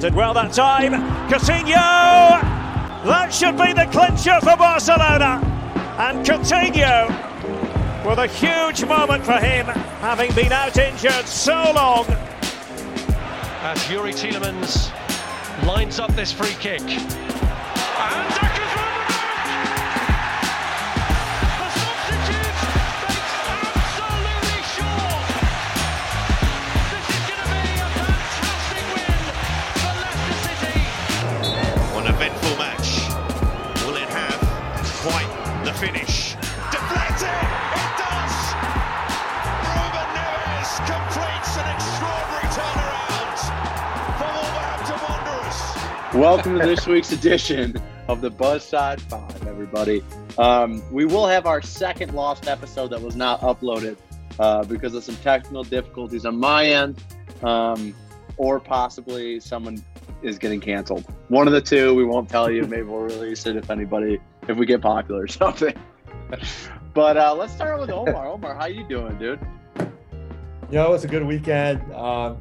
[0.00, 0.92] Did well that time.
[1.28, 1.74] Coutinho!
[3.04, 5.42] That should be the clincher for Barcelona.
[5.98, 7.06] And Coutinho
[8.06, 9.66] with a huge moment for him,
[10.00, 12.06] having been out injured so long.
[13.60, 14.90] As Youri Tielemans
[15.66, 16.80] lines up this free kick.
[16.80, 18.49] And
[46.14, 50.02] Welcome to this week's edition of the Buzzside Five, everybody.
[50.38, 53.96] Um, we will have our second lost episode that was not uploaded
[54.40, 57.00] uh, because of some technical difficulties on my end,
[57.44, 57.94] um,
[58.38, 59.84] or possibly someone
[60.20, 61.04] is getting canceled.
[61.28, 61.94] One of the two.
[61.94, 62.62] We won't tell you.
[62.62, 65.76] Maybe we'll release it if anybody, if we get popular or something.
[66.92, 68.26] But uh, let's start with Omar.
[68.26, 69.38] Omar, how you doing, dude?
[69.78, 69.86] You
[70.72, 71.80] know, it was a good weekend.
[71.92, 72.40] Um,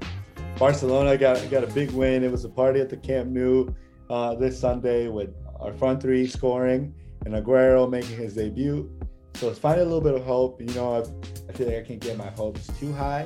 [0.60, 2.22] Barcelona got got a big win.
[2.22, 3.74] It was a party at the Camp Nou
[4.10, 6.94] uh, this Sunday with our front three scoring
[7.26, 8.92] and Aguero making his debut.
[9.36, 10.60] So it's finding a little bit of hope.
[10.60, 11.10] You know, I've,
[11.48, 13.26] I feel like I can't get my hopes too high,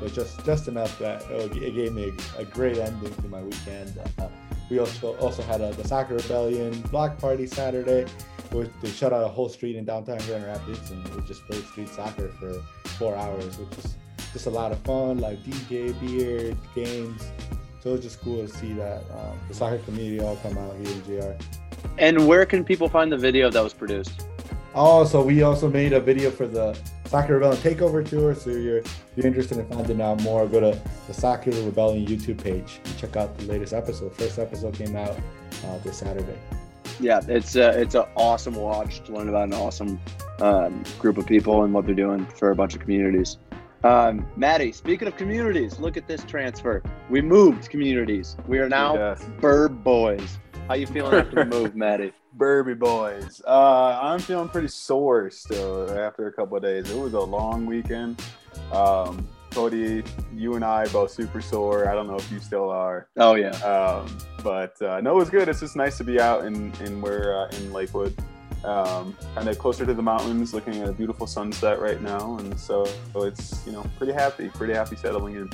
[0.00, 3.42] but just just enough that it it gave me a, a great ending to my
[3.42, 3.98] weekend.
[4.18, 4.28] Uh,
[4.68, 8.04] we also also had a, the soccer rebellion block party Saturday,
[8.50, 11.64] where they shut out a whole street in downtown Grand Rapids, and we just played
[11.64, 12.52] street soccer for
[12.98, 13.96] four hours, which is
[14.36, 17.22] just a lot of fun, like DJ, beer, games.
[17.80, 20.76] So it was just cool to see that um, the soccer community all come out
[20.76, 21.44] here in GR.
[21.96, 24.26] And where can people find the video that was produced?
[24.74, 28.34] Oh, so we also made a video for the Soccer Rebellion Takeover Tour.
[28.34, 28.82] So you're
[29.16, 33.16] you're interested in finding out more, go to the Soccer Rebellion YouTube page and check
[33.16, 34.14] out the latest episode.
[34.16, 35.16] First episode came out
[35.64, 36.38] uh, this Saturday.
[37.00, 39.98] Yeah, it's a, it's an awesome watch to learn about an awesome
[40.40, 43.38] um, group of people and what they're doing for a bunch of communities.
[43.84, 46.82] Um, Maddie, speaking of communities, look at this transfer.
[47.10, 48.36] We moved communities.
[48.48, 49.24] We are now Yes.
[49.40, 50.38] Burb Boys.
[50.68, 52.12] How you feeling after the move, Maddie?
[52.36, 53.40] Burby boys.
[53.46, 56.90] Uh, I'm feeling pretty sore still after a couple of days.
[56.90, 58.20] It was a long weekend.
[58.72, 60.02] Um, Cody,
[60.34, 61.88] you and I both super sore.
[61.88, 63.08] I don't know if you still are.
[63.16, 65.48] Oh yeah, Um, but uh, no, it was good.
[65.48, 68.14] It's just nice to be out in in where uh, in Lakewood,
[68.66, 72.58] um, kind of closer to the mountains, looking at a beautiful sunset right now, and
[72.58, 75.50] so, so it's you know pretty happy, pretty happy settling in.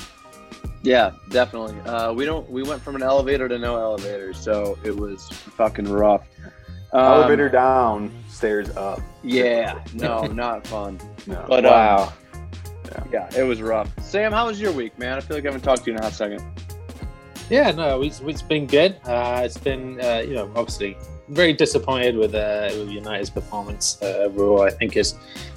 [0.83, 1.79] yeah, definitely.
[1.81, 2.49] Uh, we don't.
[2.51, 6.27] We went from an elevator to no elevator, so it was fucking rough.
[6.95, 9.01] Um, Elevator down, stairs up.
[9.23, 11.01] Yeah, no, not fun.
[11.27, 11.43] No.
[11.49, 12.13] But um,
[12.85, 13.05] Yeah.
[13.31, 13.89] yeah, it was rough.
[14.03, 15.17] Sam, how was your week, man?
[15.17, 16.45] I feel like I haven't talked to you in a hot second.
[17.49, 18.97] Yeah, no, it's, it's been good.
[19.07, 20.97] Uh, it's been, uh, you know, obviously
[21.33, 24.63] very disappointed with uh, with United's performance uh, overall.
[24.63, 25.15] I think it's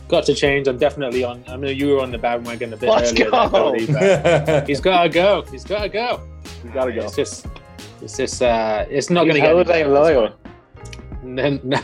[0.08, 0.68] got to change.
[0.68, 1.44] I'm definitely on.
[1.47, 3.31] I know you were on the bandwagon a bit Let's earlier.
[3.31, 3.41] go.
[3.41, 5.44] Than Cody, but he's got to go.
[5.52, 6.22] He's got to go.
[6.64, 7.06] You gotta go.
[7.06, 7.47] It's just,
[8.02, 9.47] it's just, uh, it's not going to get.
[9.47, 10.30] How any was I better at this loyal?
[10.30, 11.35] point.
[11.35, 11.80] Then- no.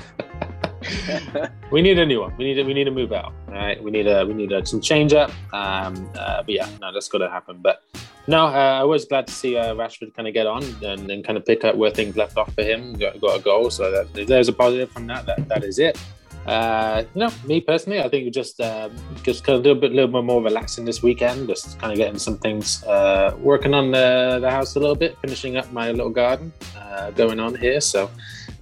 [1.72, 2.36] we need a new one.
[2.38, 3.34] We need to, we need to move out.
[3.48, 5.32] All right, we need a we need a, some change up.
[5.54, 7.60] Um, uh, but yeah, no, that's got to happen.
[7.62, 7.84] But
[8.28, 11.24] no, uh, I was glad to see uh, Rashford kind of get on and, and
[11.26, 12.94] kind of pick up where things left off for him.
[12.94, 15.26] Got, got a goal, so that, there's a positive from that.
[15.26, 15.98] That that is it.
[16.46, 18.90] Uh, you know, me personally, I think just uh,
[19.22, 21.48] just kind of a little bit, little bit more relaxing this weekend.
[21.48, 25.18] Just kind of getting some things, uh, working on the, the house a little bit,
[25.22, 27.80] finishing up my little garden uh, going on here.
[27.80, 28.10] So,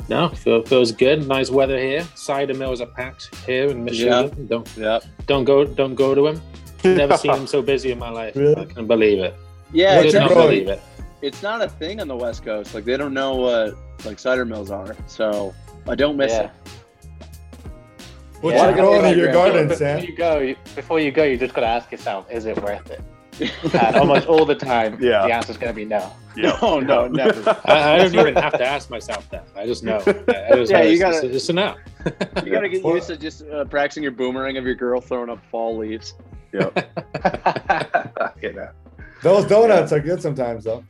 [0.09, 1.25] no, feel, feels good.
[1.27, 2.05] Nice weather here.
[2.15, 4.47] Cider mills are packed here in Michigan.
[4.47, 5.03] Don't Yep.
[5.27, 6.41] don't go don't go to him.
[6.83, 8.35] Never seen him so busy in my life.
[8.39, 8.55] Really?
[8.57, 9.35] I can't believe it.
[9.72, 10.44] Yeah, What's Could not goal?
[10.47, 10.81] believe it.
[11.22, 12.74] it's not a thing on the West Coast.
[12.74, 13.75] Like they don't know what
[14.06, 15.53] like cider mills are, so
[15.88, 16.44] I don't miss Yeah.
[16.44, 16.52] it.
[18.41, 20.00] What's Yeah, your goal in your my garden, Before Sam?
[20.03, 23.02] you go, you, before you go, you just gotta ask yourself, is it worth it?
[23.74, 25.25] And almost all the time, Yeah.
[25.28, 26.12] the answer's gonna be no.
[26.38, 27.50] No, no, never.
[27.66, 29.45] I, I don't even have to ask myself that.
[29.57, 29.98] I just know.
[29.98, 31.75] I just Yeah, know you it's, gotta- it's, it's a no.
[32.45, 35.44] You gotta get used to just uh, practicing your boomerang of your girl throwing up
[35.51, 36.13] fall leaves.
[36.54, 36.74] Yep.
[38.42, 38.74] Get that.
[39.21, 40.83] Those donuts are good sometimes, though.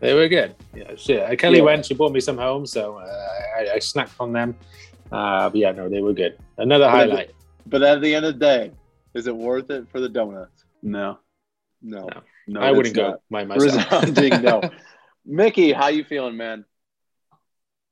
[0.00, 0.54] They were good.
[0.74, 1.22] Yeah, shit.
[1.22, 1.64] Uh, Kelly Yeah.
[1.64, 1.86] went.
[1.86, 3.28] She brought me some home, so uh,
[3.58, 4.54] I, I snacked on them.
[5.10, 6.38] Uh, but yeah, no, they were good.
[6.58, 7.30] Another But- highlight.
[7.68, 8.70] But at the end of the day,
[9.14, 10.64] is it worth it for the donuts?
[10.82, 11.18] No.
[11.82, 12.06] No.
[12.06, 12.20] No.
[12.46, 13.20] No, I wouldn't go not.
[13.28, 13.90] by myself.
[13.90, 14.62] Resounding no.
[15.24, 16.64] Mickey, how you feeling, man?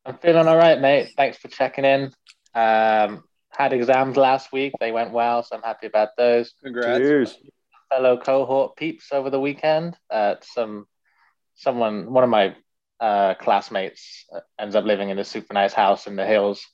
[0.06, 1.10] I'm feeling all right, mate.
[1.16, 2.12] Thanks for checking in.
[2.54, 4.74] Um, had exams last week.
[4.78, 6.54] They went well, so I'm happy about those.
[6.62, 6.98] Congrats.
[6.98, 7.38] Cheers.
[7.90, 9.96] Fellow cohort peeps over the weekend.
[10.10, 10.86] Uh, some
[11.54, 12.54] someone, one of my
[13.00, 16.66] uh, classmates, uh, ends up living in a super nice house in the hills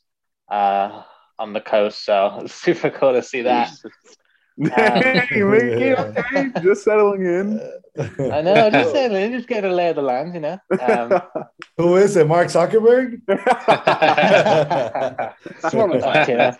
[0.51, 1.03] uh,
[1.39, 2.05] on the coast.
[2.05, 3.71] So it's super cool to see that.
[4.59, 7.61] hey, Mickey, okay, just settling in.
[7.99, 10.59] I know, just saying, just get a lay of the land, you know.
[10.81, 11.23] Um,
[11.79, 12.27] Who is it?
[12.27, 13.21] Mark Zuckerberg?
[15.71, 16.53] Sort of like, you know.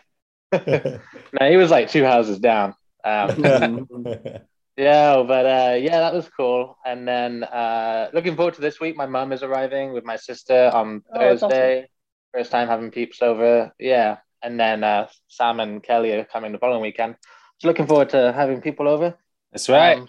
[1.39, 2.75] no, he was like two houses down.
[3.05, 3.87] Um,
[4.77, 6.77] yeah, but uh, yeah, that was cool.
[6.85, 8.97] And then uh, looking forward to this week.
[8.97, 11.89] My mum is arriving with my sister on Oh, that's Thursday.
[12.33, 13.73] First time having peeps over.
[13.79, 17.17] Yeah, and then uh, Sam and Kelly are coming the following weekend.
[17.59, 19.17] So looking forward to having people over.
[19.53, 19.99] That's right.
[19.99, 20.09] Um,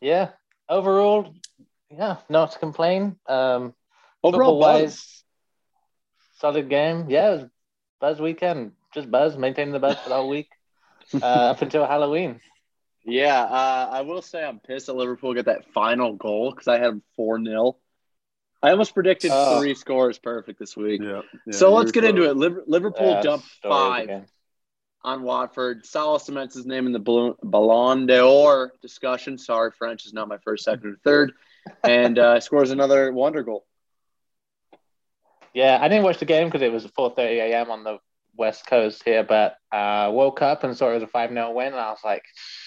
[0.00, 0.30] yeah.
[0.68, 1.34] Overall,
[1.90, 3.16] yeah, not to complain.
[3.28, 3.74] Um,
[4.22, 5.22] Overall, Football-wise, buzz.
[6.38, 7.10] solid game.
[7.10, 7.50] Yeah, it was
[8.00, 8.72] buzz weekend.
[8.94, 10.48] Just buzz, maintaining the buzz for the whole week
[11.14, 12.40] uh, up until Halloween.
[13.04, 16.78] Yeah, uh, I will say I'm pissed that Liverpool get that final goal because I
[16.78, 17.76] had them 4 0.
[18.62, 19.58] I almost predicted Oh.
[19.60, 21.02] three scores perfect this week.
[21.02, 22.34] Yeah, yeah, so let's get into it.
[22.36, 24.26] Liverpool Yeah, dumped story of the five game.
[25.02, 25.84] on Watford.
[25.84, 29.36] Salah cements his name in the Ballon Ballon d'Or discussion.
[29.36, 31.32] Sorry, French is not my first, second, or third.
[31.82, 33.66] And uh, scores another wonder goal.
[35.54, 37.70] Yeah, I didn't watch the game because it was 4:30 a.m.
[37.70, 37.98] on the
[38.36, 41.68] west coast here, but uh, woke up and saw it was a 5 0 win,
[41.68, 42.24] and I was like,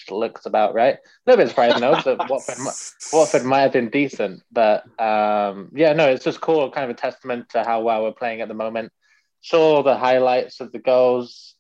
[0.10, 0.96] looks about right.
[0.96, 2.58] A little bit surprised, no, because Watford,
[3.14, 7.00] Watford might have been decent, but um, yeah, no, it's just cool, kind of a
[7.00, 8.92] testament to how well we're playing at the moment.
[9.42, 11.56] Saw the highlights of the goals.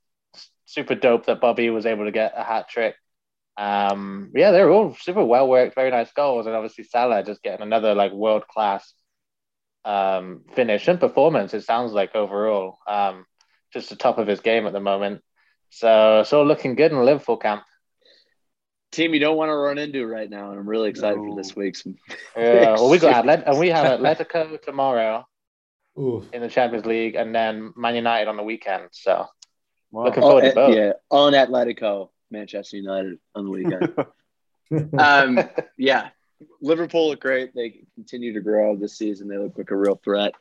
[0.65, 2.95] Super dope that Bobby was able to get a hat trick.
[3.57, 7.63] Um, yeah, they're all super well worked, very nice goals, and obviously Salah just getting
[7.63, 8.93] another like world class
[9.87, 11.53] um, finish and performance.
[11.53, 13.25] It sounds like overall, um,
[13.73, 15.21] just the top of his game at the moment.
[15.69, 17.63] So, it's all looking good in Liverpool camp.
[18.91, 21.55] Team you don't want to run into right now, and I'm really excited for this
[21.55, 21.83] week's.
[22.37, 25.25] Yeah, well, we got Atlet- and we have Atletico tomorrow
[25.97, 26.23] Ooh.
[26.31, 28.89] in the Champions League, and then Man United on the weekend.
[28.91, 29.25] So,
[29.91, 30.05] Wow.
[30.05, 30.75] looking Oh, to both.
[30.75, 33.93] yeah, on Atletico, Manchester United on the weekend.
[34.97, 35.39] um,
[35.77, 36.09] yeah,
[36.61, 37.55] Liverpool look great.
[37.55, 39.27] They continue to grow this season.
[39.27, 40.33] They look like a real threat,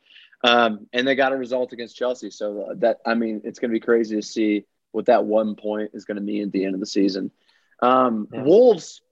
[0.44, 2.31] um, and they got a result against Chelsea.
[2.31, 5.91] So that I mean, it's going to be crazy to see what that one point
[5.94, 7.31] is going to mean at the end of the season.
[7.83, 8.43] Um, Yeah.
[8.43, 9.03] Wolves,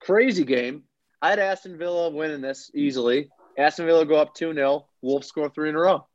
[0.00, 0.84] crazy game.
[1.20, 3.30] I had Aston Villa winning this easily.
[3.58, 6.06] Aston Villa go up two 0 Wolves score three in a row.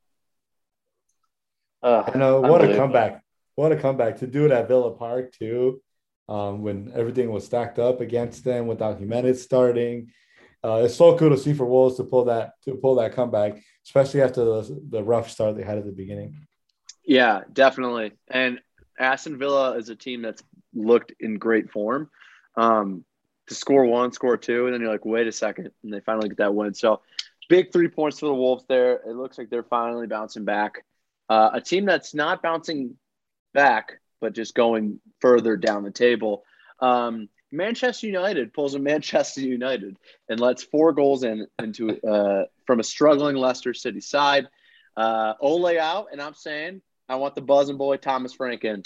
[1.84, 3.24] Ugh, I know what a comeback!
[3.56, 5.82] What a comeback to do it at Villa Park too,
[6.30, 10.12] um, when everything was stacked up against them without Jimenez starting.
[10.64, 13.62] Uh, it's so cool to see for Wolves to pull that to pull that comeback,
[13.86, 16.36] especially after the, the rough start they had at the beginning.
[17.04, 18.14] Yeah, definitely.
[18.30, 18.60] And
[19.00, 20.44] Aston Villa is a team that's
[20.74, 22.10] looked in great form.
[22.56, 23.04] Um,
[23.48, 26.30] to score one, score two, and then you're like, wait a second, and they finally
[26.30, 26.74] get that win.
[26.74, 27.02] So
[27.50, 29.02] big three points for the Wolves there.
[29.06, 30.86] It looks like they're finally bouncing back.
[31.28, 32.96] Uh, a team that's not bouncing
[33.54, 36.44] back, but just going further down the table.
[36.80, 39.98] Um, Manchester United pulls a Manchester United
[40.30, 44.48] and lets four goals in into uh, from a struggling Leicester City side.
[44.96, 48.84] Uh, Ole out, and I'm saying I want the buzzing boy Thomas Frank in.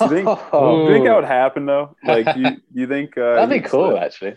[0.00, 1.96] You think, Oh, you think that would happen though?
[2.04, 4.36] Like you, you think uh, that'd be cool, actually.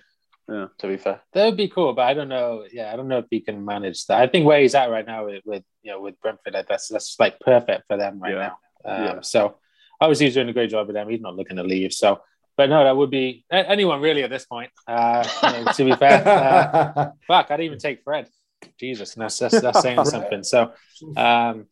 [0.50, 0.68] Yeah.
[0.77, 2.63] To be fair, That would be cool, but I don't know.
[2.71, 4.21] Yeah, I don't know if he can manage that.
[4.21, 7.19] I think where he's at right now with, with you know with Brentford, that's that's
[7.19, 8.49] like perfect for them right Yeah.
[8.85, 8.92] now.
[8.92, 9.21] Um, Yeah.
[9.21, 9.57] So
[9.99, 11.09] obviously he's doing a great job with them.
[11.09, 11.92] He's not looking to leave.
[11.92, 12.21] So,
[12.57, 14.71] but no, that would be anyone really at this point.
[14.87, 18.28] Uh, you know, to be fair, uh, fuck, I'd even take Fred.
[18.80, 20.44] Jesus, and that's that's, that's saying something.
[20.44, 20.71] So,
[21.16, 21.68] um,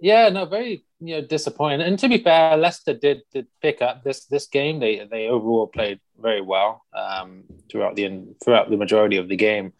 [0.00, 1.82] yeah, no, very you know disappointing.
[1.82, 4.80] And to be fair, Leicester did did pick up this this game.
[4.80, 9.74] They they overall played very well um, throughout the throughout the majority of the game.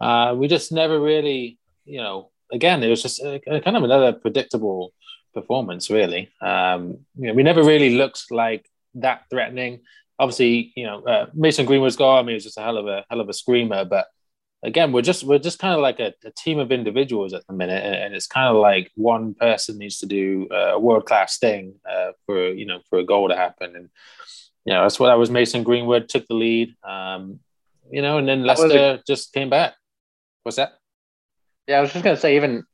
[0.00, 3.82] Uh, we just never really, you know, again, it was just a, a kind of
[3.82, 4.94] another predictable
[5.34, 6.30] performance, really.
[6.40, 9.80] Um, you know, we never really looked like that threatening.
[10.18, 12.16] Obviously, you know, uh, Mason Greenwood's goal.
[12.16, 14.06] I mean, it was just a hell of a hell of a screamer, but
[14.62, 17.54] again, we're just we're just kind of like a, a team of individuals at the
[17.54, 21.06] minute, and, and it's kind of like one person needs to do uh, a world
[21.06, 23.88] class thing uh, for you know for a goal to happen, and
[24.64, 25.30] you know that's what that was.
[25.30, 27.40] Mason Greenwood took the lead, um,
[27.90, 29.74] you know, and then Leicester just came back.
[30.42, 30.72] What's that?
[31.70, 32.64] yeah, I was just gonna say even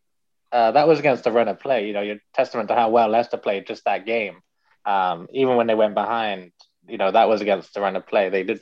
[0.52, 1.86] uh, that was against the run of play.
[1.86, 4.40] You know, you're testament to how well Leicester played just that game.
[4.86, 6.52] Um, even when they went behind,
[6.88, 8.28] you know, that was against the run of play.
[8.30, 8.60] They did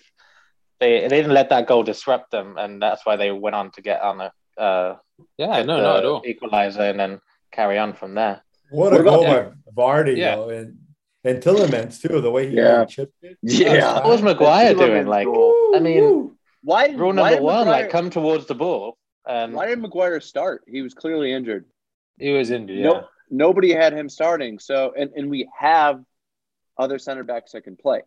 [0.81, 3.83] they they didn't let that goal disrupt them, and that's why they went on to
[3.83, 4.97] get on a uh,
[5.39, 6.23] Yeah, no, the not at all.
[6.25, 7.21] equalizer and then
[7.53, 8.43] carry on from there.
[8.71, 10.37] What What a goal about- by Vardy Yeah.
[10.37, 10.79] though, and
[11.25, 12.21] and Tielemans too.
[12.21, 12.85] The way he Yeah.
[12.87, 13.37] chipped it.
[13.43, 13.95] Yeah.
[13.95, 15.07] What was Maguire doing?
[15.07, 15.73] Like, goal.
[15.77, 18.97] I mean, Why did Rule number did one, Maguire- like come towards the ball.
[19.27, 20.65] And Why did Maguire start?
[20.67, 21.65] He was clearly injured.
[22.19, 22.77] He was injured.
[22.79, 22.85] Yeah.
[22.89, 24.59] No, nobody had him starting.
[24.59, 26.03] So, and, and we have
[26.79, 28.03] other center backs that can play.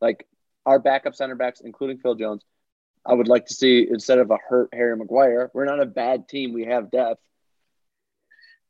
[0.00, 0.26] Like
[0.66, 2.42] our backup center backs, including Phil Jones.
[3.06, 6.28] I would like to see instead of a hurt Harry Maguire, we're not a bad
[6.28, 6.52] team.
[6.52, 7.20] We have depth.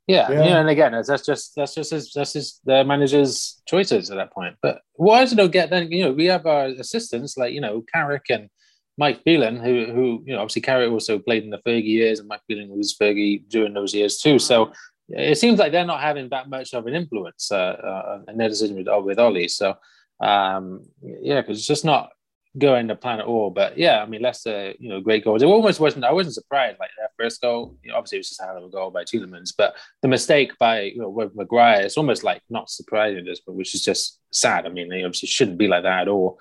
[0.06, 0.44] Yeah, Yeah.
[0.44, 4.16] yeah, and again, that's that's just that's just his that's his the manager's choices at
[4.16, 4.56] that point.
[4.62, 5.90] But why does it not get then?
[5.90, 8.48] You know, we have our assistants like you know Carrick and
[8.96, 12.28] Mike Phelan, who who you know obviously Carrick also played in the Fergie years, and
[12.28, 14.38] Mike Phelan was Fergie during those years too.
[14.38, 14.72] So
[15.08, 18.48] it seems like they're not having that much of an influence uh, uh, in their
[18.48, 19.48] decision with with Ole.
[19.48, 19.76] So
[20.20, 22.10] um, yeah, because it's just not
[22.56, 23.50] going to plan at all.
[23.50, 25.42] But yeah, I mean, Leicester, you know, great goals.
[25.42, 26.04] It almost wasn't.
[26.04, 26.78] I wasn't surprised.
[26.78, 28.90] Like their first goal, you know, obviously it was just a hell of a goal
[28.90, 33.24] by Tielemans, but the mistake by you know with Maguire, it's almost like not surprising
[33.24, 34.66] this, but which is just sad.
[34.66, 36.38] I mean, they obviously shouldn't be like that at all.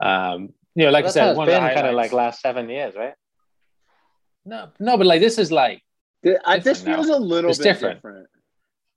[0.00, 2.68] Um, you know, like that's I said, it's one been kind of like last seven
[2.68, 3.14] years, right?
[4.44, 5.82] no, no, but like this is like
[6.44, 6.94] I, this Different now.
[7.04, 7.96] feels a little It's bit different.
[7.98, 8.26] different.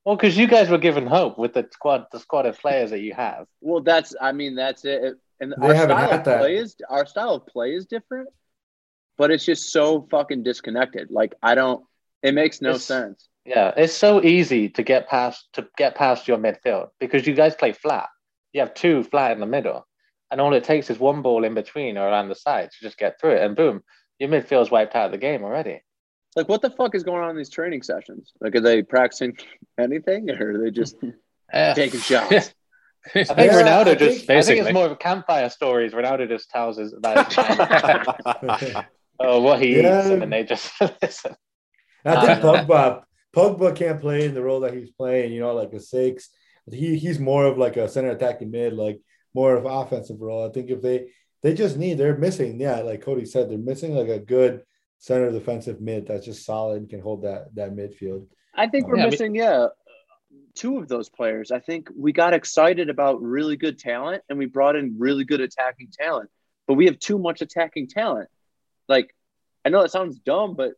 [0.05, 2.99] Well, because you guys were given hope with the squad, the squad of players that
[2.99, 3.45] you have.
[3.61, 4.13] Well, that's.
[4.19, 5.03] I mean, that's it.
[5.03, 6.39] It- And They our haven't style had of that.
[6.39, 8.29] play is our style of play is different,
[9.17, 11.09] but it's just so fucking disconnected.
[11.11, 11.85] Like I don't.
[12.21, 13.27] It makes no It's- sense.
[13.45, 17.55] Yeah, it's so easy to get past to get past your midfield because you guys
[17.55, 18.07] play flat.
[18.53, 19.85] You have two flat in the middle,
[20.31, 22.97] and all it takes is one ball in between or around the sides to just
[22.97, 23.83] get through it, and boom,
[24.19, 25.81] your midfield's wiped out of the game already.
[26.35, 28.33] Like, what the fuck is going on in these training sessions?
[28.41, 29.37] Like, are they practicing
[29.79, 30.95] anything, or are they just
[31.53, 32.53] uh, taking shots?
[33.15, 34.25] I think Yeah, Ronaldo I just.
[34.25, 35.91] think- I think it's more of campfire stories.
[35.93, 37.33] Ronaldo just tells us about
[39.19, 39.99] oh, what he Yeah.
[40.01, 40.71] eats, and then they just
[41.01, 41.35] listen.
[42.05, 43.03] I think Uh, Pogba
[43.35, 46.29] Pogba can't play in the role that he's playing, you know, like a six.
[46.71, 49.01] He he's more of like a center attacking mid, like
[49.33, 50.47] more of offensive role.
[50.47, 51.09] I think if they
[51.41, 54.61] they just need they're missing, yeah, like Cody said, they're missing like a good
[55.03, 58.25] center defensive mid that's just solid and can hold that that midfield.
[58.55, 59.67] I think we're Yeah, I mean- missing, yeah,
[60.55, 61.51] two of those players.
[61.51, 65.41] I think we got excited about really good talent and we brought in really good
[65.41, 66.29] attacking talent,
[66.67, 68.29] but we have too much attacking talent.
[68.87, 69.13] Like,
[69.65, 70.71] I know that sounds dumb, but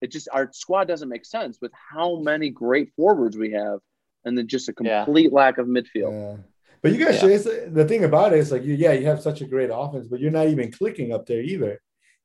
[0.00, 3.80] it just our squad doesn't make sense with how many great forwards we have
[4.24, 5.04] and then just a Yeah.
[5.04, 6.12] complete lack of midfield.
[6.12, 6.36] Yeah.
[6.80, 7.28] But you guys, Yeah.
[7.28, 10.06] it's, the thing about it is like you, yeah, you have such a great offense,
[10.08, 11.78] but you're not even clicking up there either.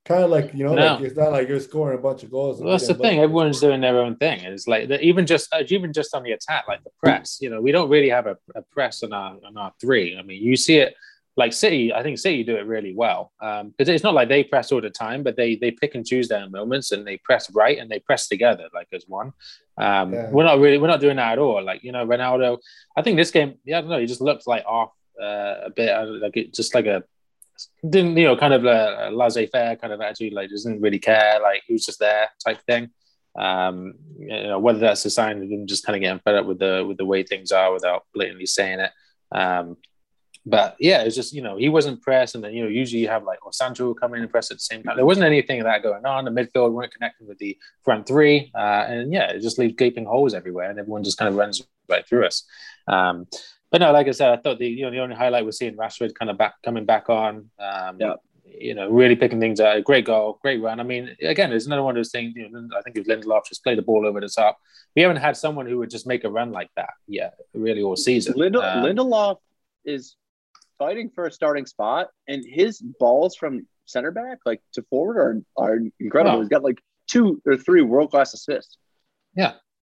[0.05, 0.95] Kind of like you know, No.
[0.95, 2.59] like it's not like you're scoring a bunch of goals.
[2.59, 3.19] Well, that's the thing.
[3.19, 4.41] Everyone's doing their own thing.
[4.41, 7.37] It's like the, even just uh, even just on the attack, like the press.
[7.39, 10.17] You know, we don't really have a, a press on our on our three.
[10.17, 10.93] I mean, you see it
[11.37, 11.93] like City.
[11.93, 14.89] I think City do it really well because it's not like they press all the
[14.89, 17.99] time, but they they pick and choose their moments and they press right and they
[17.99, 19.31] press together like as one.
[19.77, 20.29] Um, Yeah.
[20.31, 21.63] We're not really we're not doing that at all.
[21.63, 22.57] Like you know, Ronaldo.
[22.97, 23.99] I think this game, yeah, I don't know.
[23.99, 24.91] He just looked like off
[25.21, 27.03] uh, a bit, uh, like it just like a
[27.87, 31.39] didn't you know kind of a, a laissez-faire kind of attitude like doesn't really care
[31.41, 32.89] like was just there type thing.
[33.37, 36.45] Um you know whether that's a sign of him just kind of getting fed up
[36.45, 38.91] with the with the way things are without blatantly saying it.
[39.31, 39.77] Um
[40.45, 42.35] but yeah it's just you know he wasn't pressed.
[42.35, 44.51] And then you know usually you have like or Sancho will come in and press
[44.51, 44.95] at the same time.
[44.95, 46.25] There wasn't anything of that going on.
[46.25, 48.51] The midfield weren't connecting with the front three.
[48.55, 51.65] Uh and yeah it just leaves gaping holes everywhere and everyone just kind of runs
[51.89, 52.43] right through us.
[52.87, 53.27] Um
[53.73, 55.75] but no, like I said, I thought the you know the only highlight was seeing
[55.75, 57.49] Rashford kind of back coming back on.
[57.59, 58.13] Um, Yeah.
[58.45, 59.83] You know, really picking things out.
[59.83, 60.79] Great goal, great run.
[60.79, 62.33] I mean, again, it's another one of those things.
[62.35, 64.59] You know, I think it was Lindelof just played the ball over the top.
[64.95, 67.95] We haven't had someone who would just make a run like that yet, really, all
[67.95, 68.35] season.
[68.35, 69.37] Linde- Um, Lindelof
[69.85, 70.17] is
[70.77, 75.17] fighting for a starting spot, and his balls from center back, like to forward,
[75.57, 76.37] are are incredible.
[76.37, 76.39] Oh.
[76.41, 78.77] He's got like two or three world class assists.
[79.35, 79.53] Yeah.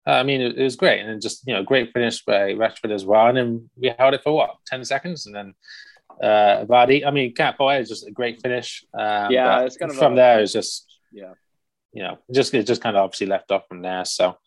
[0.08, 1.00] Uh, I mean, it, it was great.
[1.02, 3.28] And then just, you know, great finish by Rashford as well.
[3.28, 5.26] And then we held it for what, 10 seconds?
[5.26, 5.54] And then
[6.22, 8.84] uh, Vardy, I mean, Cat Boy is just a great finish.
[8.94, 11.34] Um, Yeah, it's kind of from a- there, it's just, Yeah.
[11.92, 14.06] you know, just it just kind of obviously left off from there.
[14.06, 14.38] So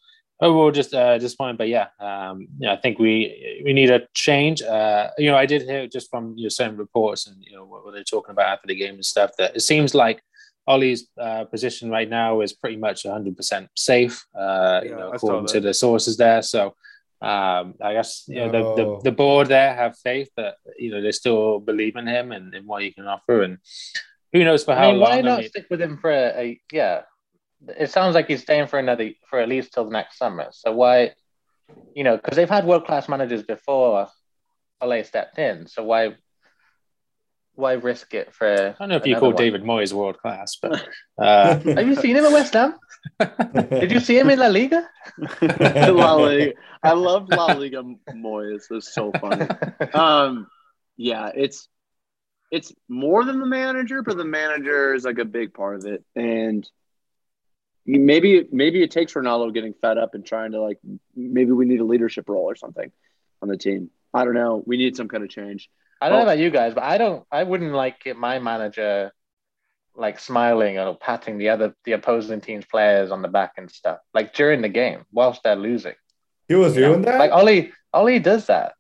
[0.41, 1.59] overall, just uh, disappointed.
[1.59, 4.63] But yeah, um, yeah, I think we we need a change.
[4.63, 7.65] Uh, you know, I did hear just from you know, certain reports and you know
[7.65, 10.23] what, what they're talking about after the game and stuff that it seems like
[10.69, 14.25] Ole's uh, position right now is pretty much 100% safe.
[14.35, 16.43] Uh, you know, according to the sources there.
[16.43, 16.75] So.
[17.21, 21.03] Um, I guess you know the, the, the board there have faith that you know
[21.03, 23.59] they still believe in him and, and what he can offer, and
[24.33, 26.41] who knows for how I mean, why not I mean, stick with him for a,
[26.41, 27.03] a yeah?
[27.77, 30.47] It sounds like he's staying for another for at least till the next summer.
[30.53, 31.15] So why,
[31.93, 34.07] you know, because they've had world class managers before
[34.81, 35.67] Ole stepped in.
[35.67, 36.15] So why,
[37.59, 38.47] why risk it for?
[38.47, 39.37] I don't know if you call one?
[39.37, 40.89] David Moyes world class, but
[41.19, 42.77] uh, Have you seen him at West Ham?
[43.71, 44.89] Did you see him in La Liga?
[45.43, 46.53] La Liga.
[46.83, 47.83] I love La Liga
[48.15, 48.63] Moyes.
[48.71, 49.47] It's so funny.
[49.93, 50.47] Um,
[50.97, 51.69] yeah, it's
[52.53, 56.05] it's more than the manager, but the manager is like a big part of it.
[56.15, 56.69] And
[57.85, 60.79] maybe maybe it takes Ronaldo getting fed up and trying to like
[61.17, 62.93] maybe we need a leadership role or something
[63.43, 63.91] on the team.
[64.15, 64.63] I don't know.
[64.65, 65.69] We need some kind of change.
[66.01, 66.19] I don't Oh.
[66.21, 67.25] know about you guys, but I don't.
[67.31, 69.13] I wouldn't like it, my manager
[69.95, 73.99] like smiling or patting the other the opposing team's players on the back and stuff
[74.15, 75.95] like during the game whilst they're losing.
[76.47, 76.89] He was you know?
[76.91, 77.19] doing that.
[77.19, 78.75] Like Ole, Ole does that.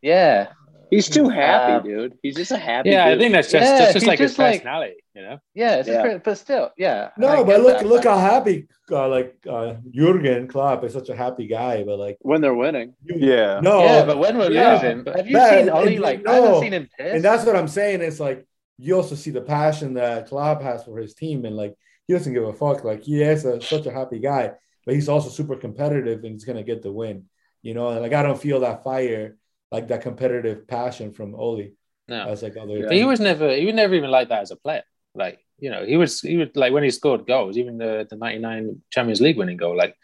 [0.00, 0.52] Yeah,
[0.90, 2.18] He's too happy, Uh, dude.
[2.22, 2.90] He's just a happy.
[2.90, 5.38] Yeah, I think that's just Yeah, that's just he's like his like- personality, you know.
[5.54, 6.02] yeah, it's Yeah.
[6.12, 7.10] Just, but still, yeah.
[7.16, 10.92] I no, but look, that, look but- how happy, uh, like uh, Jurgen Klopp is
[10.92, 12.94] such a happy guy, but like, when they're winning.
[13.04, 13.60] you, Yeah.
[13.60, 15.86] no, yeah, but when we're yeah, losing, have you but- seen Ole?
[15.88, 17.14] and- Like, I haven't seen him pissed.
[17.14, 18.00] and that's what I'm saying.
[18.02, 18.46] It's like
[18.78, 21.74] you also see the passion that Klopp has for his team, and like
[22.06, 22.82] he doesn't give a fuck.
[22.82, 24.52] Like he is a, such a happy guy,
[24.84, 27.24] but he's also super competitive, and he's gonna get the win.
[27.62, 29.36] You know, and like I don't feel that fire,
[29.70, 31.68] like that competitive passion from Ole
[32.08, 32.78] No, as like other.
[32.78, 32.92] Yeah.
[32.92, 34.82] he was never he was never even like that as a player.
[35.14, 38.16] Like you know, he was he was like when he scored goals, even the the
[38.16, 39.94] '99 Champions League winning goal, like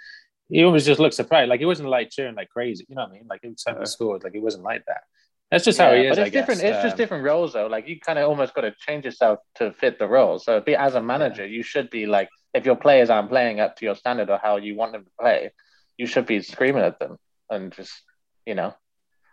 [0.49, 1.49] he always just looked surprised.
[1.49, 2.85] Like he wasn't like cheering like crazy.
[2.89, 3.27] You know what I mean?
[3.29, 5.03] Like every time he scored, like he wasn't like that.
[5.51, 6.11] That's just how Yeah, he is.
[6.11, 6.41] But it's I guess.
[6.41, 6.63] different.
[6.63, 7.67] It's just Um, different roles, though.
[7.69, 10.39] Like you kind of almost got to change yourself to fit the role.
[10.41, 13.77] So, be as a manager, you should be like, if your players aren't playing up
[13.77, 15.53] to your standard or how you want them to play,
[15.97, 17.17] you should be screaming at them
[17.49, 17.93] and just,
[18.45, 18.75] you know,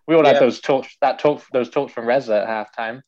[0.08, 0.34] we all Yeah.
[0.34, 3.02] had those talks, that talk, those talks from Reza at halftime.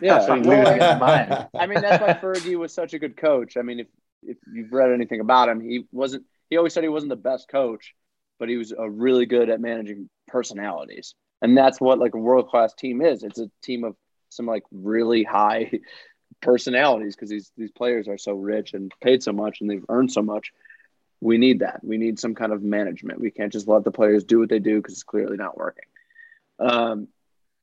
[0.00, 1.48] Yeah, Absolutely well, losing his mind.
[1.54, 3.56] I mean, that's why Fergie was such a good coach.
[3.56, 3.86] I mean, if
[4.22, 6.24] if you've read anything about him, he wasn't.
[6.50, 7.94] He always said he wasn't the best coach,
[8.38, 12.48] but he was uh, really good at managing personalities, and that's what like a world
[12.48, 13.22] class team is.
[13.24, 13.96] It's a team of
[14.28, 15.70] some like really high
[16.42, 20.12] personalities because these these players are so rich and paid so much, and they've earned
[20.12, 20.52] so much.
[21.20, 21.80] We need that.
[21.82, 23.20] We need some kind of management.
[23.20, 25.86] We can't just let the players do what they do because it's clearly not working.
[26.58, 27.08] Um,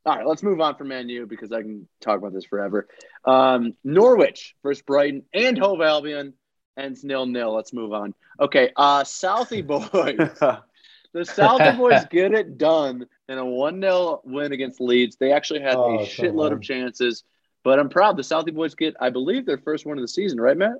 [0.05, 2.87] all right, let's move on from Man U because I can talk about this forever.
[3.25, 6.33] Um, Norwich versus Brighton and Hove Albion
[6.77, 7.53] ends nil nil.
[7.55, 8.13] Let's move on.
[8.39, 9.81] Okay, uh, Southie boys.
[11.13, 15.15] the Southie boys get it done in a one 0 win against Leeds.
[15.19, 16.53] They actually had Oh, a shitload on.
[16.53, 17.23] of chances,
[17.63, 18.15] but I'm proud.
[18.15, 20.73] The Southie boys get, I believe, their first win of the season, right, Matt?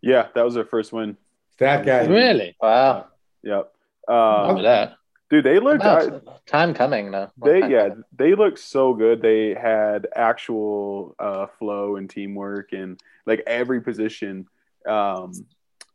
[0.00, 1.16] yeah, that was their first win.
[1.58, 2.06] that guy.
[2.06, 2.56] really.
[2.60, 3.06] Wow.
[3.44, 3.72] Yep.
[4.08, 4.96] Remember Uh, that?
[5.30, 5.82] Dude, they looked.
[5.84, 7.30] Wow, I- time coming, though.
[7.44, 8.04] they yeah coming.
[8.16, 14.46] they looked so good they had actual uh flow and teamwork and like every position
[14.88, 15.32] um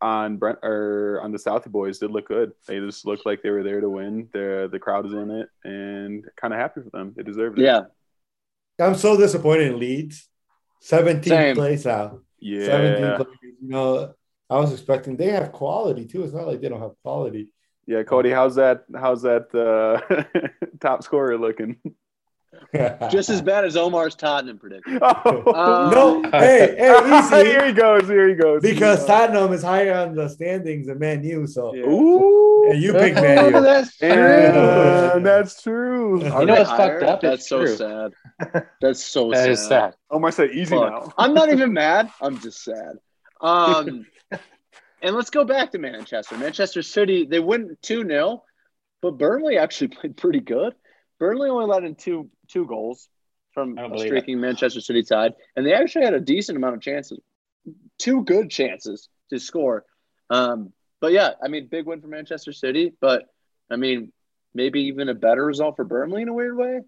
[0.01, 3.51] on brent or on the southie boys did look good they just looked like they
[3.51, 6.89] were there to win the the crowd is in it and kind of happy for
[6.89, 7.81] them they deserved it Yeah.
[8.79, 10.27] I'm so disappointed in Leeds.
[10.83, 11.55] 17th Same.
[11.55, 12.23] place out.
[12.39, 13.37] yeah 17th place.
[13.61, 14.13] You know,
[14.49, 16.23] I was expecting they have quality too.
[16.23, 17.49] It's not like they don't have quality.
[17.91, 19.99] Yeah cody how's that how's that uh
[20.79, 21.75] top scorer looking
[23.09, 24.99] Just as bad as Omar's Tottenham prediction.
[25.01, 25.89] oh
[26.23, 27.49] no, hey, hey, easy.
[27.49, 31.23] here he goes here he goes because Tottenham is higher on the standings than Man
[31.23, 31.47] U.
[31.47, 31.85] So Yeah.
[31.87, 32.69] Ooh.
[32.71, 33.61] and you pick Man U.
[33.61, 34.07] That's true.
[34.09, 36.23] Yeah, that's true.
[36.23, 37.21] You know what's fucked up?
[37.21, 38.11] That's so sad.
[38.81, 39.49] That's so That sad.
[39.49, 39.95] is sad.
[40.09, 40.91] Omar said easy Fuck.
[40.91, 41.13] now.
[41.17, 42.09] I'm not even mad.
[42.21, 42.93] I'm just sad.
[43.41, 44.05] Um,
[45.01, 46.37] and let's go back to Manchester.
[46.37, 48.43] Manchester City, they win 2 0,
[49.01, 50.73] but Burnley actually played pretty good.
[51.19, 53.07] Burnley only let in two two goals
[53.53, 56.81] from a believe streaking Manchester City side, and they actually had a decent amount of
[56.81, 57.19] chances,
[57.99, 59.85] two good chances to score.
[60.29, 63.25] Um, but yeah, I mean, big win for Manchester City, but
[63.69, 64.11] I mean,
[64.53, 66.81] maybe even a better result for Burnley in a weird way.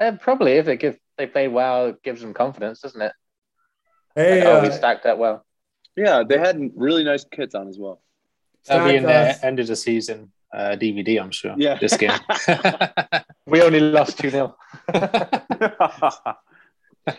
[0.00, 3.12] Uh, probably if they give they play well, it gives them confidence, doesn't it?
[4.14, 5.44] Hey, Like, oh, we uh, stacked that well.
[6.04, 8.00] Yeah, they had really nice kits on as well.
[8.66, 11.54] That'll be in the end of the season uh, DVD, I'm sure.
[11.56, 11.78] Yeah.
[11.78, 12.18] This game.
[13.50, 14.54] We only lost 2 0.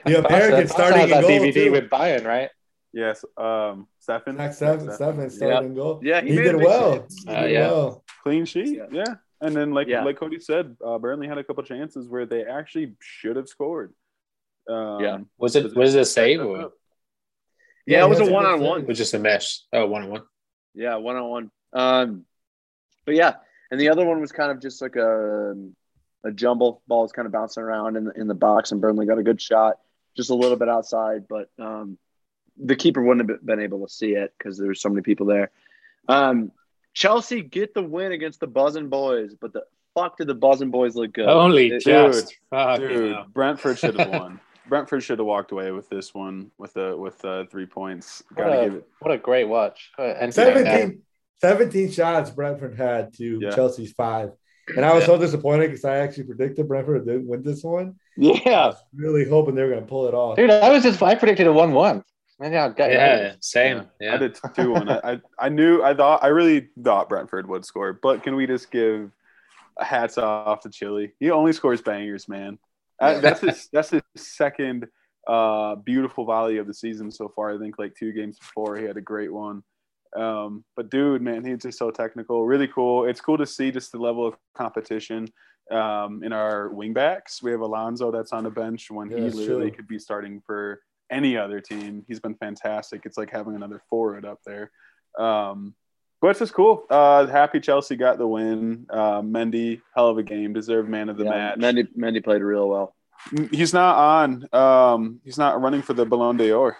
[0.06, 1.72] the American starting in that goal DVD too.
[1.72, 2.50] with Bayern, right?
[2.94, 4.38] yes, um, Steffen.
[4.38, 6.00] Zack Steffen, Steffen started in goal.
[6.04, 7.08] Yeah, he he, did well.
[7.26, 7.68] He Uh, did yeah.
[7.72, 8.04] well.
[8.24, 8.86] Clean sheet, Yeah.
[8.92, 9.15] yeah.
[9.42, 10.04] And then, like Yeah.
[10.04, 13.94] like Cody said, uh, Burnley had a couple chances where they actually should have scored.
[14.70, 15.18] Um, Yeah.
[15.38, 16.74] was it was it a save or
[17.89, 18.82] Yeah, it was a one on one.
[18.82, 19.62] It was just a mesh?
[19.73, 20.23] Oh, one on one.
[20.75, 21.52] Yeah, one on one.
[21.73, 22.25] Um,
[23.06, 23.36] but yeah,
[23.71, 25.56] and the other one was kind of just like a
[26.23, 26.82] a jumble.
[26.88, 29.23] Ball was kind of bouncing around in the, in the box, and Burnley got a
[29.23, 29.80] good shot,
[30.15, 31.97] just a little bit outside, but um,
[32.58, 35.25] the keeper wouldn't have been able to see it because there were so many people
[35.25, 35.49] there.
[36.08, 36.52] Um,
[36.93, 39.63] Chelsea get the win against the Buzzing Boys, but the
[39.95, 41.28] fuck did the Buzzing Boys look good?
[41.28, 42.36] Only It- just.
[42.49, 43.25] Fucking Dude, hell.
[43.34, 44.39] Brentford should have won.
[44.70, 48.24] Brentford should have walked away with this one with a with uh, three points.
[48.30, 48.88] What Gotta a, give it.
[49.00, 49.92] what a great watch.
[49.96, 51.02] What an entertaining game.
[51.42, 53.52] 17, 17 shots Brentford had to Yeah.
[53.52, 54.32] Chelsea's five.
[54.76, 55.08] And I was Yeah.
[55.08, 57.96] so disappointed because I actually predicted Brentford didn't win this one.
[58.18, 58.74] Yeah.
[58.96, 60.36] Really hoping they were gonna pull it off.
[60.38, 62.04] Dude, I was just I predicted a one-one.
[62.42, 63.86] Yeah, Yeah, same.
[64.00, 64.14] Yeah.
[64.14, 64.76] I did too.
[64.76, 67.92] And I, I, I knew, I thought, I really thought Brentford would score.
[67.92, 69.12] But can we just give
[69.78, 71.12] hats off to Chile?
[71.20, 72.58] He only scores bangers, man.
[73.02, 73.70] Uh, that's his.
[73.72, 74.88] That's his second
[75.28, 77.54] uh, beautiful volley of the season so far.
[77.54, 79.64] I think like two games before he had a great one.
[80.18, 82.46] Um, but dude, man, he's just so technical.
[82.46, 83.06] Really cool.
[83.06, 85.28] It's cool to see just the level of competition
[85.72, 87.44] um, in our wingbacks.
[87.44, 89.78] We have Alonso that's on the bench when Yeah, he literally true.
[89.78, 90.82] could be starting for
[91.12, 92.04] any other team.
[92.08, 93.04] He's been fantastic.
[93.06, 94.72] It's like having another forward up there.
[95.18, 95.76] Um,
[96.22, 96.86] but it's just cool.
[96.90, 98.86] Uh, happy Chelsea got the win.
[98.90, 101.30] Uh, Mendy, hell of a game, deserved man of the yeah.
[101.30, 101.58] match.
[101.60, 102.96] Mendy, Mendy played real well.
[103.52, 104.48] He's not on.
[104.54, 106.78] Um, he's not running for the Ballon d'Or.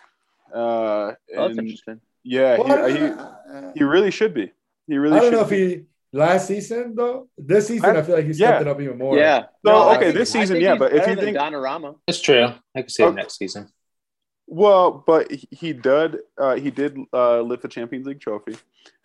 [0.54, 2.02] Uh, Oh, that's and interesting.
[2.23, 4.52] yeah, Well, he, he, he really should be.
[4.88, 5.17] He really.
[5.17, 5.67] I don't should know if be.
[5.75, 7.28] he last season though.
[7.38, 8.62] This season, I, feel like he stepped yeah.
[8.62, 9.15] it up even more.
[9.17, 9.45] Yeah.
[9.65, 12.45] So, I okay, think- this I season, yeah, but if you think- Donnarumma, It's true.
[12.75, 13.15] I can see it Okay.
[13.17, 13.69] next season.
[14.51, 16.17] Well, but he- he did.
[16.38, 18.55] Uh, he did uh, lift the Champions League trophy,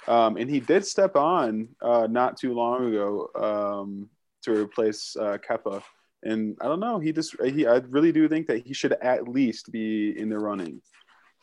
[0.09, 4.09] um, and he did step on uh, not too long ago um,
[4.43, 5.83] to replace uh, Kepa.
[6.23, 6.99] And I don't know.
[6.99, 7.37] He just.
[7.45, 7.67] He.
[7.67, 10.81] I really do think that he should at least be in the running.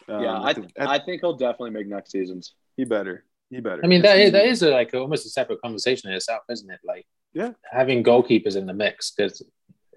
[0.09, 2.55] Um, yeah, I, at the- at- I think he'll definitely make next seasons.
[2.77, 3.23] he better.
[3.51, 3.81] He better.
[3.83, 6.71] I mean, that is, that is a, like almost a separate conversation in itself, isn't
[6.71, 6.79] it?
[6.85, 7.51] Like, Yeah.
[7.69, 9.41] having goalkeepers in the mix because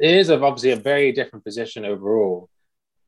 [0.01, 2.51] it is obviously a very different position overall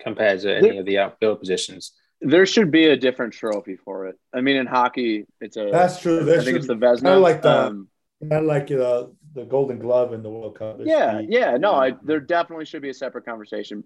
[0.00, 1.92] compared to any of the outfield positions.
[2.20, 4.18] There should be a different trophy for it.
[4.34, 5.68] I mean, in hockey, it's a.
[5.70, 6.20] That's true.
[6.20, 7.02] I There think it's the Vezina.
[7.02, 7.88] Kinda like the- Um,
[8.20, 9.04] Not like uh,
[9.34, 10.78] the Golden Glove in the World Cup.
[10.78, 11.56] There yeah, should be- yeah.
[11.58, 13.84] No, I, there definitely should be a separate conversation.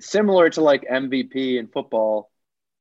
[0.00, 2.30] Similar to like MVP in football,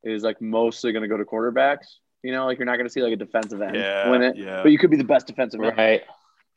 [0.04, 1.86] is like mostly going to go to quarterbacks.
[2.24, 4.38] You know, like you're not going to see like a defensive end Yeah, win it,
[4.38, 4.64] yeah.
[4.64, 5.78] but you could be the best defensive end.
[5.78, 6.02] Right.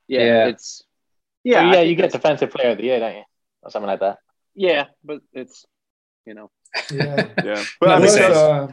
[0.09, 0.47] Yeah, Yeah.
[0.49, 0.83] it's
[1.43, 3.23] yeah, Yeah, yeah, you get defensive player of the year, don't you?
[3.63, 4.19] Or something like that.
[4.55, 5.65] Yeah, but it's
[6.27, 6.51] you know
[6.93, 7.29] Yeah.
[7.45, 8.69] yeah, but I'm, was, just, uh,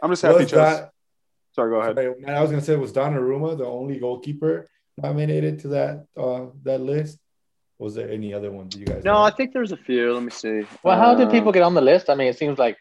[0.00, 0.34] I'm just happy.
[0.38, 0.80] was Chelsea.
[0.82, 0.90] that,
[1.54, 1.94] Sorry, go ahead.
[1.96, 6.80] sorry, I was gonna say was Donnarumma the only goalkeeper nominated to that uh, that
[6.80, 7.18] list?
[7.78, 8.68] Was there any other one?
[8.68, 9.02] Do you guys?
[9.04, 9.12] no.
[9.14, 9.22] know?
[9.22, 10.12] I think there's a few.
[10.14, 10.62] Let me see.
[10.84, 12.08] Well, how did Uh, people get on the list?
[12.08, 12.76] I mean, it seems like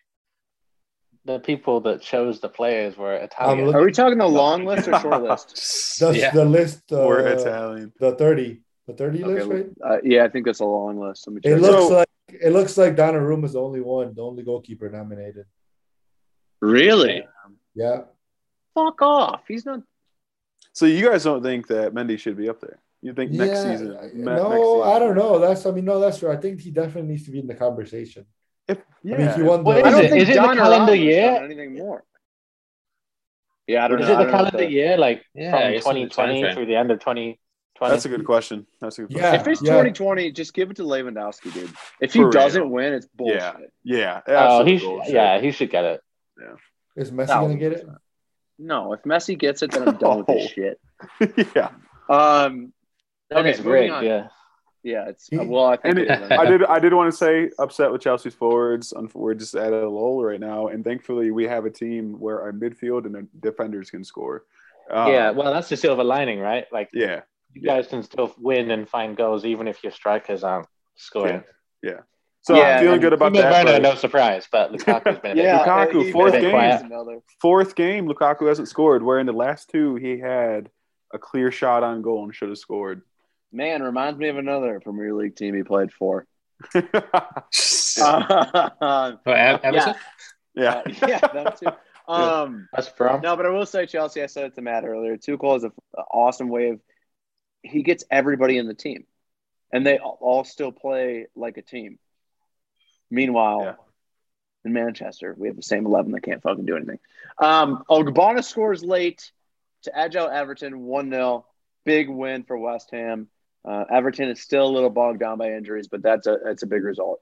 [1.26, 3.66] the people that chose the players were Italian.
[3.66, 5.48] look- Are we talking the long list or short list?
[6.00, 6.32] That's yeah.
[6.32, 6.82] the list.
[6.92, 7.92] Uh, We're Italian.
[8.00, 8.62] The thirty.
[8.88, 9.50] The thirty Okay, list,
[9.82, 9.92] right?
[9.92, 11.26] uh, yeah, I think that's a long list.
[11.26, 11.54] Let me check.
[11.54, 12.10] It looks So- like
[12.42, 15.46] it looks like Donnarumma's the only one, the only goalkeeper nominated.
[16.62, 17.26] really?
[17.76, 18.02] Yeah.
[18.76, 19.42] Fuck off.
[19.48, 19.82] He's not.
[20.74, 22.80] So you guys don't think that Mendy should be up there?
[23.02, 23.88] You think next Yeah, season?
[23.90, 24.82] Me- No, next season.
[24.84, 25.40] I don't know.
[25.40, 26.32] That's I mean, no, that's true.
[26.32, 28.26] I think he definitely needs to be in the conversation.
[28.68, 29.18] If, I yeah.
[29.18, 29.64] mean, he won the.
[29.70, 31.42] Well, I Is don't it- think is it the calendar done year?
[31.44, 32.04] anything more.
[33.68, 34.14] Yeah, I don't Is know.
[34.14, 36.56] Is it the calendar the- year, like Yeah, from guess it's the time 2020 frame.
[36.56, 37.40] through the end of 2020?
[37.82, 38.66] That's a good question.
[38.80, 39.34] That's a good Yeah.
[39.36, 39.72] If it's yeah.
[39.72, 41.72] 2020, just give it to Lewandowski, dude.
[42.00, 42.72] If he For doesn't real.
[42.72, 43.42] win, it's bullshit.
[43.42, 43.58] Yeah.
[43.84, 44.22] Yeah.
[44.28, 45.14] Oh, absolute he sh- bullshit.
[45.14, 46.02] yeah, he should get it.
[46.96, 47.88] Is Messi Thousand gonna get it?
[48.60, 50.52] No, if Messi gets it, then I'm done with this
[51.22, 51.28] Oh.
[51.28, 51.48] shit.
[51.56, 51.70] yeah.
[52.10, 52.72] Um,
[53.30, 54.06] Then Okay, it's moving on.
[54.06, 54.28] yeah.
[54.84, 56.32] yeah, it's He- well, I think And it it, is.
[56.32, 56.64] I did.
[56.66, 58.94] I did want to say upset with Chelsea's forwards.
[58.96, 62.42] Unf- We're just at a lull right now, and thankfully we have a team where
[62.42, 64.46] our midfield and our defenders can score.
[64.92, 66.66] Uh, yeah, well, that's the silver lining, right?
[66.72, 67.22] Like, yeah.
[67.54, 71.44] You guys can still win and find goals even if your strikers aren't scoring.
[71.82, 72.00] Yeah.
[72.42, 73.66] So Yeah, I'm feeling good about that.
[73.66, 76.82] Werner, no surprise, but Lukaku's been a bit Yeah, Lukaku, he- fourth he- game.
[76.82, 77.22] he's.
[77.42, 79.02] Fourth game, Lukaku hasn't scored.
[79.04, 80.70] Where in the last two he had
[81.14, 83.02] a clear shot on goal and should have scored.
[83.52, 86.26] Man, reminds me of another Premier League team he played for.
[86.76, 86.82] yeah.
[88.82, 89.58] Um, Oh, yeah.
[89.64, 89.94] uh,
[90.56, 91.68] yeah, that too.
[92.06, 93.22] Um, That's from.
[93.22, 94.22] no, but I will say Chelsea.
[94.22, 95.16] I said it to Matt earlier.
[95.16, 95.72] Tuchel is an
[96.12, 96.82] awesome way of
[97.64, 99.06] he gets everybody in the team,
[99.72, 101.98] and they all- all still play like a team.
[103.10, 103.76] Meanwhile, Yeah.
[104.66, 107.00] in Manchester, we have the same eleven that can't fucking do anything.
[107.38, 109.32] Um, Ogbonna scores late
[109.84, 111.46] to edge out Everton one 0
[111.86, 113.30] Big win for West Ham.
[113.66, 116.68] Uh, Everton is still a little bogged down by injuries, but that's a that's a
[116.68, 117.22] big result.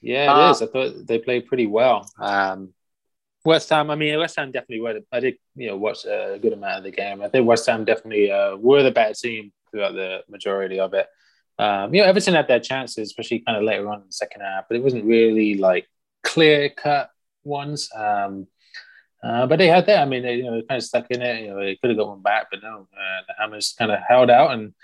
[0.00, 0.62] Yeah, Uh, it is.
[0.62, 2.08] I thought they played pretty well.
[2.18, 2.72] Um,
[3.48, 5.00] West Ham, I mean, West Ham definitely were.
[5.10, 7.22] I did, you know, watch a good amount of the game.
[7.22, 11.06] I think West Ham definitely uh, were the better team throughout the majority of it.
[11.58, 14.42] Um, you know, Everton had their chances, especially kind of later on in the second
[14.42, 15.88] half, but it wasn't really like
[16.22, 17.10] clear cut
[17.42, 17.88] ones.
[17.96, 18.46] Um,
[19.24, 20.02] uh, but they had that.
[20.02, 21.42] I mean, they you know, kind of stuck in it.
[21.42, 22.86] You know, they could have got one back, but no.
[22.92, 24.74] Uh, the Hammers kind of held out and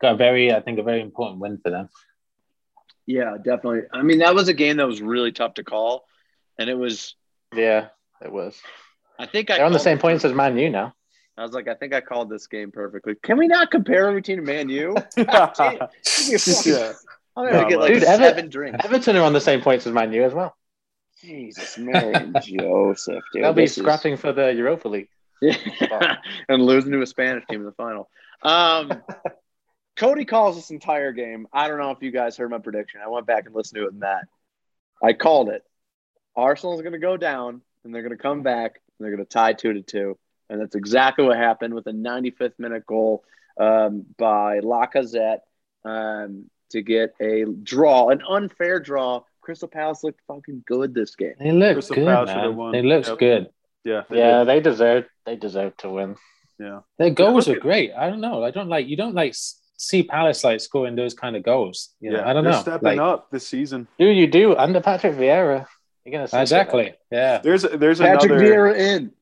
[0.00, 1.88] got a very, I think, a very important win for them.
[3.04, 3.82] Yeah, definitely.
[3.92, 6.06] I mean, that was a game that was really tough to call,
[6.56, 7.16] and it was.
[7.52, 7.88] Yeah,
[8.24, 8.60] it was.
[9.18, 10.94] I think I They're on the same points as Man U now.
[11.36, 13.14] I was like, I think I called this game perfectly.
[13.22, 14.94] Can we not compare team to Man U?
[15.16, 16.92] yeah.
[17.34, 18.84] I'm gonna No, get like Dude, seven Everton- drinks.
[18.84, 20.54] Everton are on the same points as Man U as well.
[21.20, 23.44] Jesus, Mary and Joseph, dude.
[23.44, 25.08] They'll be this is- scrapping for the Europa League.
[25.40, 26.16] Yeah.
[26.48, 28.08] and losing to a Spanish team in the final.
[28.42, 28.92] Um,
[29.96, 31.46] Cody calls this entire game.
[31.52, 33.00] I don't know if you guys heard my prediction.
[33.04, 34.24] I went back and listened to it and that.
[35.02, 35.62] I called it.
[36.36, 39.30] Arsenal's going to go down and they're going to come back and they're going to
[39.32, 40.18] tie two to two.
[40.50, 43.24] And that's exactly what happened with a 95th minute goal
[43.58, 45.38] um, by Lacazette
[45.84, 49.22] um, to get a draw, an unfair draw.
[49.40, 51.34] Crystal Palace looked fucking good this game.
[51.38, 52.72] They look Crystal good, Palace man.
[52.72, 53.18] They look Yep.
[53.18, 53.50] good.
[53.84, 54.02] Yeah.
[54.08, 54.48] they Yeah, did.
[54.48, 56.16] they deserve they deserve to win.
[56.60, 56.80] Yeah.
[56.98, 57.92] Their goals look are great.
[57.92, 58.44] I don't know.
[58.44, 59.34] I don't like you don't like
[59.76, 61.88] see Palace like scoring those kind of goals.
[62.00, 62.30] You know, Yeah.
[62.30, 62.60] I don't They're know.
[62.60, 63.88] stepping Like, up this season.
[63.98, 65.66] Dude, you do under Patrick Vieira.
[66.04, 66.94] You're gonna see Exactly.
[67.10, 67.38] Yeah.
[67.38, 69.12] There's there's Patrick another Vieira in.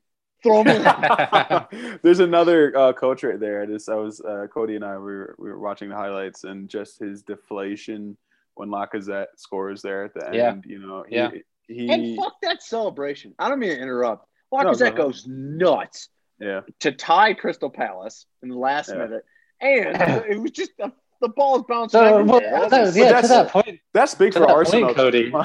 [0.42, 1.98] Throw him in.
[2.02, 3.62] There's another uh, coach right there.
[3.62, 6.44] I just I was uh, Cody and I we were, we were watching the highlights
[6.44, 8.16] and just his deflation
[8.54, 10.34] when Lacazette scores there at the end.
[10.34, 10.54] Yeah.
[10.64, 11.30] You know, he, Yeah.
[11.68, 13.34] he And fuck that celebration.
[13.38, 14.26] I don't mean to interrupt.
[14.50, 16.08] No, Lacazette go goes nuts
[16.40, 18.94] yeah to tie Crystal Palace in the last Yeah.
[19.04, 19.24] minute.
[19.60, 20.90] And it was just the,
[21.20, 22.00] the ball's bouncing.
[22.00, 24.54] So, well, It no, wasn't- yeah, to that's- that point, that's big To for that
[24.54, 24.84] Arsenal.
[24.86, 25.32] point, Cody.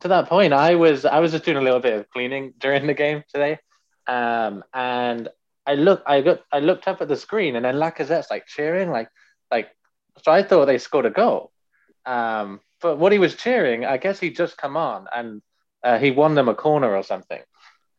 [0.00, 2.86] to that point, I was I was just doing a little bit of cleaning during
[2.86, 3.58] the game today,
[4.06, 5.28] um, and
[5.66, 8.90] I look I got I looked up at the screen, and then Lacazette's like cheering,
[8.90, 9.08] like
[9.50, 9.68] like
[10.22, 11.52] so I thought they scored a goal,
[12.06, 15.42] um, but what he was cheering, I guess he just come on and
[15.82, 17.40] uh, he won them a corner or something.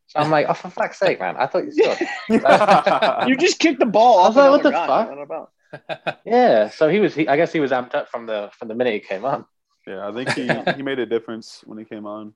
[0.08, 1.36] So I'm like, oh for fuck's sake, man!
[1.38, 2.00] I thought you scored.
[3.30, 4.88] you just kicked the ball I off was like, what the guy.
[4.88, 5.10] fuck?
[5.10, 5.20] I don't
[6.26, 7.14] yeah, so he was.
[7.14, 9.46] He, I guess he was amped up from the from the minute he came on.
[9.90, 10.48] Yeah, I think he,
[10.78, 12.34] he made a difference when he came on.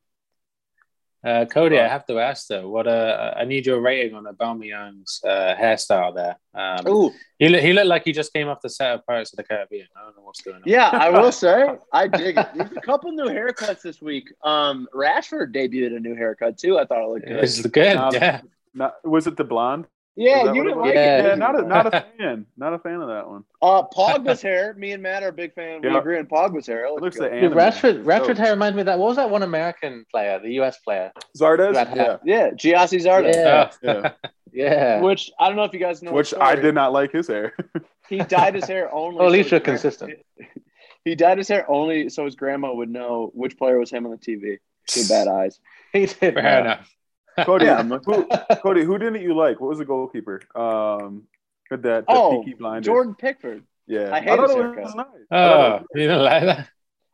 [1.26, 5.22] Uh, Cody, I have to ask though, what uh, I need your rating on Aubameyang's
[5.24, 6.36] uh, hairstyle there.
[6.54, 9.32] Um, Ooh, he look, he looked like he just came off the set of Pirates
[9.32, 9.88] of the Caribbean.
[9.96, 10.64] I don't know what's going on.
[10.66, 12.48] yeah, I will say I dig it.
[12.54, 14.34] There's a couple new haircuts this week.
[14.44, 16.78] Um, Rashford debuted a new haircut too.
[16.78, 17.44] I thought it looked good.
[17.44, 17.96] it's good.
[17.96, 18.42] Um, yeah,
[18.74, 19.88] Not, was it the blonde?
[20.16, 21.18] Yeah, you what it didn't like Yeah.
[21.20, 21.26] it.
[21.26, 22.46] Yeah, not a, not a fan.
[22.56, 23.44] Not a fan of that one.
[23.62, 24.74] Uh, Pogba's hair.
[24.76, 25.82] Me and Matt are a big fan.
[25.82, 25.98] We Yeah.
[25.98, 26.86] agree on Pogba's hair.
[26.86, 27.32] It It looks looks good.
[27.32, 27.52] like Dude.
[27.54, 29.00] Rashford, Rashford So- hair reminds me of that.
[29.00, 31.12] What was that one American player, the US player?
[31.38, 31.74] Zardes?
[31.96, 32.18] Yeah.
[32.24, 33.34] Yeah, Gyasi Zardes.
[33.34, 33.72] Yeah.
[33.82, 34.12] yeah.
[34.52, 35.02] Yeah.
[35.02, 36.12] Which I don't know if you guys know.
[36.12, 37.54] Which I did not like his hair.
[38.10, 39.16] He dyed his hair only.
[39.18, 40.20] Well, at least his you're consistent.
[41.06, 44.12] He dyed his hair only so his grandma would know which player was him on
[44.12, 44.58] the TV.
[44.94, 45.60] He Two bad eyes.
[45.94, 46.18] He did.
[46.36, 46.90] fair enough.
[47.40, 48.28] Cody, Yeah, who,
[48.62, 49.60] Cody, who didn't you like?
[49.60, 50.42] What was the goalkeeper?
[50.56, 51.24] Um,
[51.72, 52.86] with that the Oh, Peaky Blinders.
[52.86, 53.64] Jordan Pickford.
[53.88, 54.84] Yeah, I hate thought his it haircut.
[54.84, 55.06] was nice.
[55.32, 56.70] I thought Oh, you don't like that?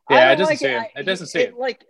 [0.08, 0.80] I Yeah, don't it doesn't like suit him.
[0.96, 1.58] I- It doesn't he- suit him.
[1.58, 1.84] Like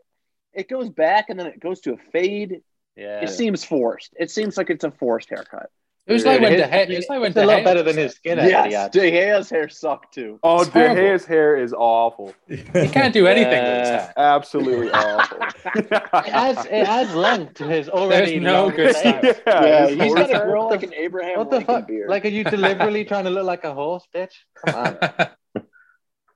[0.52, 2.62] it goes back and then it goes to a fade.
[2.96, 4.12] Yeah, It seems forced.
[4.18, 5.70] It seems like it's a forced haircut.
[6.10, 6.90] It was like Dude, when his- De Gea.
[6.90, 8.38] It's like when It's a lot better than his skin.
[8.38, 8.88] actually, Yes, yeah.
[8.88, 10.38] De Gea's hair sucked too.
[10.42, 10.96] Oh, It's De horrible.
[10.96, 12.34] Gea's hair is awful.
[12.48, 14.12] He can't do anything with his hair.
[14.16, 15.38] Absolutely awful.
[15.76, 19.20] It adds it adds length to his already There's no good hair.
[19.22, 19.36] stuff.
[19.46, 21.86] Yeah, he's got to horse- grow like an Abraham What the Lincoln fuck?
[21.88, 22.10] beard.
[22.10, 24.32] Like, are you deliberately trying to look like a horse, bitch?
[24.66, 25.62] Come on.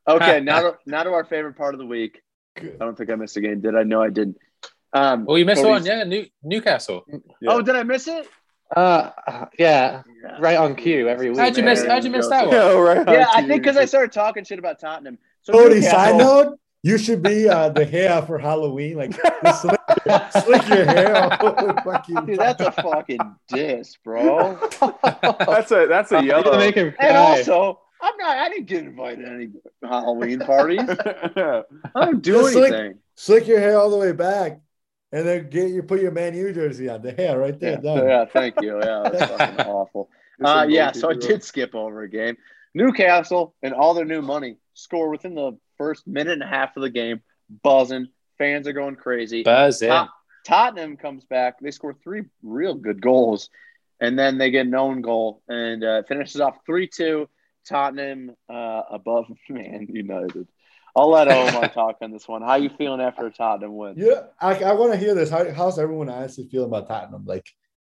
[0.09, 2.21] okay, now to, now to our favorite part of the week.
[2.57, 3.61] I don't think I missed a game.
[3.61, 3.83] Did I?
[3.83, 4.37] No, I didn't.
[4.93, 6.05] Um, well, you missed one, yeah.
[6.05, 7.05] New, Newcastle.
[7.41, 7.51] Yeah.
[7.51, 8.29] Oh, did I miss it?
[8.77, 9.11] Uh,
[9.59, 10.03] yeah,
[10.39, 11.39] right on cue every week.
[11.39, 11.85] How'd you miss?
[11.85, 12.55] How'd you you miss that one?
[12.57, 13.09] Yeah, right.
[13.09, 15.19] Yeah, I think because I started talking shit about Tottenham.
[15.43, 18.97] So Cody, side note, you should be uh, the hair for Halloween.
[18.97, 19.13] Like,
[19.55, 19.81] slick,
[20.43, 21.39] slick your hair.
[22.27, 24.59] Dude, that's a fucking diss, bro.
[25.21, 26.59] that's a that's a You're yellow.
[26.59, 28.37] make him And also, I'm not.
[28.37, 29.49] I didn't get invited to any
[29.83, 30.81] Halloween parties.
[30.89, 31.63] I
[31.95, 32.99] don't do Just like- anything.
[33.15, 34.61] slick your hair all the way back,
[35.15, 37.01] and then get you put your Man U jersey on.
[37.01, 37.75] The hair right there.
[37.75, 38.09] Yeah, done.
[38.09, 38.81] yeah, thank you.
[38.81, 40.11] Yeah, that's fucking awful.
[40.45, 42.37] Uh, yeah, so I did skip over a game.
[42.75, 46.83] Newcastle and all their new money score within the first minute and a half of
[46.83, 47.23] the game,
[47.63, 48.09] buzzing.
[48.39, 49.45] Fans are going crazy.
[49.45, 49.89] Buzz in.
[49.91, 50.11] Tot-
[50.45, 51.61] Tottenham comes back.
[51.61, 53.51] They score three real good goals,
[54.01, 57.29] and then they get an own goal and uh, finishes off three two.
[57.69, 60.49] Tottenham uh, above Man United.
[60.97, 62.43] I'll let Omar talk on this one.
[62.43, 63.95] How you feeling after a Tottenham win?
[63.97, 65.31] Yeah, I, I want to hear this.
[65.31, 67.25] How, how's everyone honestly feeling about Tottenham?
[67.25, 67.47] Like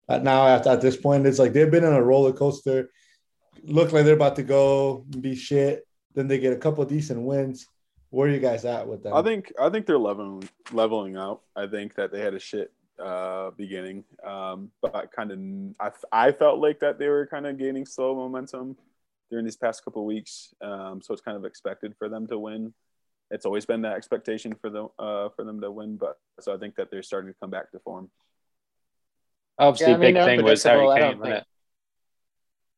[0.08, 2.90] uh, now, at, at this point, it's like they've been on a roller coaster.
[3.64, 5.86] Look like they're about to go and be shit.
[6.16, 7.68] Then they get a couple decent wins.
[8.10, 9.14] Where are you guys at with them?
[9.14, 11.42] I think I think they're leveling leveling out.
[11.56, 15.40] I think that they had a shit uh, beginning, um, but kind of
[16.12, 18.78] I, I felt like that they were kind of gaining slow momentum
[19.32, 20.54] during these past couple weeks.
[20.62, 22.74] Um, so it's kind of expected for them to win.
[23.34, 26.58] It's always been that expectation for them uh, for them to win, but so I
[26.58, 28.10] think that they're starting to come back to form.
[29.58, 30.96] Obviously, Yeah, I mean, big thing was Harry unpredictable.
[30.96, 31.48] Kane, don't wasn't it?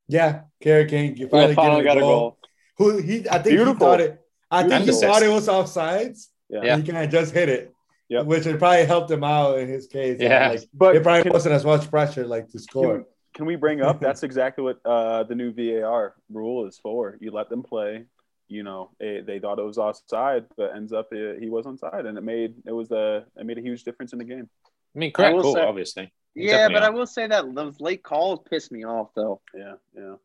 [0.08, 1.18] Yeah, Kerry King.
[1.18, 2.38] You finally, finally get got a goal.
[2.78, 3.28] Who he?
[3.30, 4.22] I think he thought it.
[4.52, 6.28] I think he thought it was offsides.
[6.50, 6.62] Yeah.
[6.64, 6.78] Yeah.
[6.78, 7.74] He kind of just hit it.
[8.10, 8.26] Yep.
[8.28, 10.18] Which would probably helped him out in his case.
[10.20, 10.50] Yeah.
[10.50, 13.06] Like, But it probably can- wasn't as much pressure like to Can, score.
[13.34, 17.18] can we bring up that's exactly what uh, the new VAR rule is for?
[17.20, 18.06] You let them play.
[18.48, 22.06] You know, it, they thought it was offside, but ends up it, he was onside,
[22.06, 24.50] and it made it was a it made a huge difference in the game.
[24.96, 26.14] I mean, correct will call, say- obviously.
[26.38, 29.42] Yeah, Definitely but I will say that those late calls piss me off though.
[29.56, 30.16] Yeah, yeah.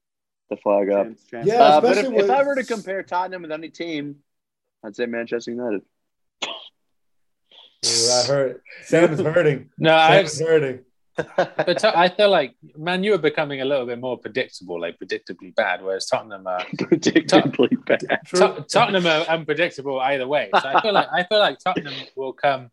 [0.50, 1.06] The flag up.
[1.06, 3.68] Chance- chance- Yeah, Uh, but if, especially if I were to compare Tottenham with any
[3.70, 4.16] team,
[4.84, 5.82] I'd say Manchester United.
[6.44, 6.48] Ooh,
[7.82, 8.62] that hurt.
[8.82, 9.70] Sam is hurting.
[9.78, 10.80] No, Sam I, is hurting.
[11.36, 15.54] But I feel like Man U are becoming a little bit more predictable, like predictably
[15.54, 18.02] bad, whereas Tottenham are Predictably bad.
[18.34, 20.50] Tot- Tottenham are unpredictable either way.
[20.54, 22.70] So I feel like I feel like Tottenham will come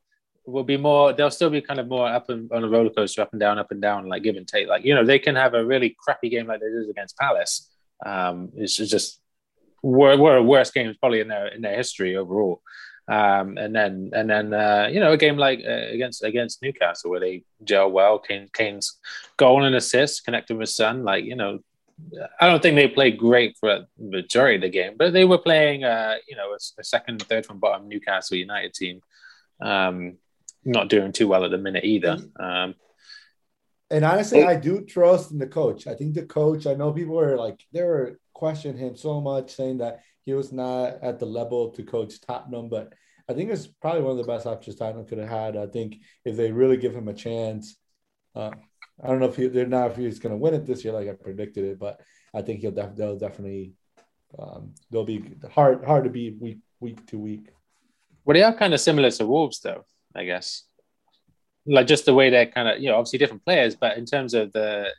[0.47, 3.21] will be more they'll still be kind of more up and on a roller coaster,
[3.21, 4.67] up and down, up and down, like give and take.
[4.67, 7.69] Like, you know, they can have a really crappy game like they did against Palace.
[8.05, 9.21] Um, it's just
[9.83, 12.61] were were worst games probably in their in their history overall.
[13.09, 17.09] Um, and then and then uh, you know a game like uh, against against Newcastle
[17.09, 18.19] where they gel well.
[18.19, 18.99] Kane, Kane's
[19.37, 21.03] goal and assist connected with Son.
[21.03, 21.59] Like you know,
[22.39, 25.37] I don't think they played great for the majority of the game, but they were
[25.37, 29.01] playing uh, you know a, a second, third from bottom Newcastle United team.
[29.61, 30.17] Um,
[30.65, 32.17] not doing too well at the minute either.
[32.37, 32.75] Um,
[33.89, 35.87] And honestly, I do trust in the coach.
[35.87, 39.55] I think the coach, I know people were like, they were questioning him so much,
[39.55, 42.91] saying that he was not at the level to coach Tottenham, but
[43.29, 45.55] I think it's probably one of the best options Tottenham could have had.
[45.55, 47.77] I think if they really give him a chance,
[48.35, 48.51] uh,
[49.01, 50.93] I don't know if he, they're not if he's going to win it this year,
[50.93, 52.01] like I predicted it, but
[52.33, 53.71] I think he'll def- they'll definitely
[54.37, 57.47] um, they'll be hard hard to beat week week to week.
[58.25, 59.85] well, they are kind of similar to Wolves, though.
[60.13, 60.63] I guess,
[61.65, 64.33] like just the way they're kind of you know obviously different players, but in terms
[64.33, 64.89] of the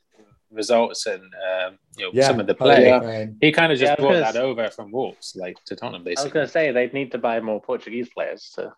[0.51, 3.79] results and um, you know Yeah, some of the oh, play, yeah, he kind of
[3.79, 6.53] just Yeah, brought that over from Wolves, like to Tottenham, Basically, I was going to
[6.53, 8.73] say they need to buy more Portuguese players to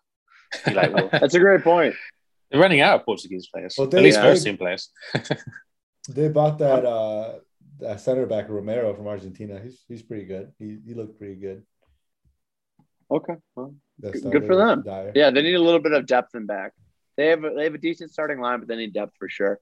[0.65, 1.95] be like, well, That's a great point.
[2.49, 4.23] They're running out of Portuguese players, Well, at they- least yeah.
[4.23, 4.89] first team players.
[6.09, 7.35] They bought that uh
[7.79, 9.59] that center back Romero from Argentina.
[9.63, 10.51] He's he's pretty good.
[10.57, 11.63] He he looked pretty good.
[13.09, 13.33] Okay.
[13.55, 14.79] Well, That Good- for them.
[14.79, 15.11] with Dier.
[15.13, 16.71] yeah, they need a little bit of depth in back.
[17.17, 19.59] They have a, they have a decent starting line, but they need depth for sure.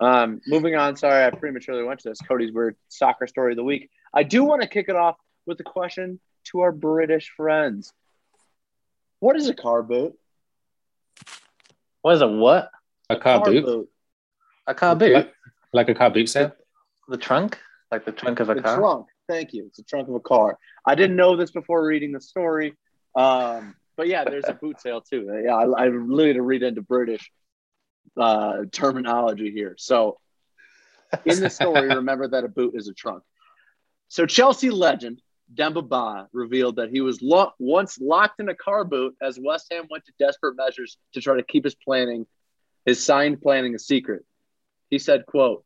[0.00, 0.96] Um, moving on.
[0.96, 2.18] Sorry, I prematurely went to this.
[2.20, 3.90] Cody's weird soccer story of the week.
[4.12, 7.92] I do want to kick it off with a question to our British friends.
[9.20, 10.14] What is a car boot?
[12.02, 12.70] what is a what?
[13.10, 13.88] A car boot,
[14.66, 15.12] A car boot?
[15.14, 15.34] like,
[15.72, 16.52] like a car boot sale.
[17.08, 17.58] the trunk?
[17.90, 18.76] Like the trunk of a the car?
[18.78, 19.06] trunk.
[19.28, 19.66] Thank you.
[19.66, 20.58] It's the trunk of a car.
[20.84, 22.74] I didn't know this before reading the story.
[23.16, 25.40] Um, but yeah, there's a boot sale too.
[25.44, 27.30] Yeah, I, I really had to read into British
[28.16, 29.74] uh, terminology here.
[29.78, 30.18] So
[31.24, 33.22] in the story, remember that a boot is a trunk.
[34.08, 35.20] So Chelsea legend
[35.52, 39.66] Demba Ba revealed that he was lo- once locked in a car boot as West
[39.70, 42.26] Ham went to desperate measures to try to keep his planning,
[42.84, 44.24] his signed planning, a secret.
[44.90, 45.64] He said, "quote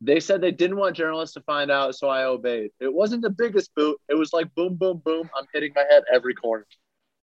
[0.00, 2.70] They said they didn't want journalists to find out, so I obeyed.
[2.80, 3.98] It wasn't the biggest boot.
[4.08, 5.28] It was like boom, boom, boom.
[5.36, 6.66] I'm hitting my head every corner."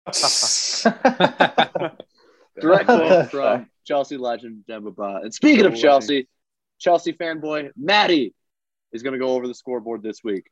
[2.60, 5.20] Direct quote from Chelsea legend Demba Ba.
[5.22, 6.28] And speaking of Chelsea,
[6.78, 8.34] Chelsea fanboy Maddie
[8.92, 10.44] is going to go over the scoreboard this week.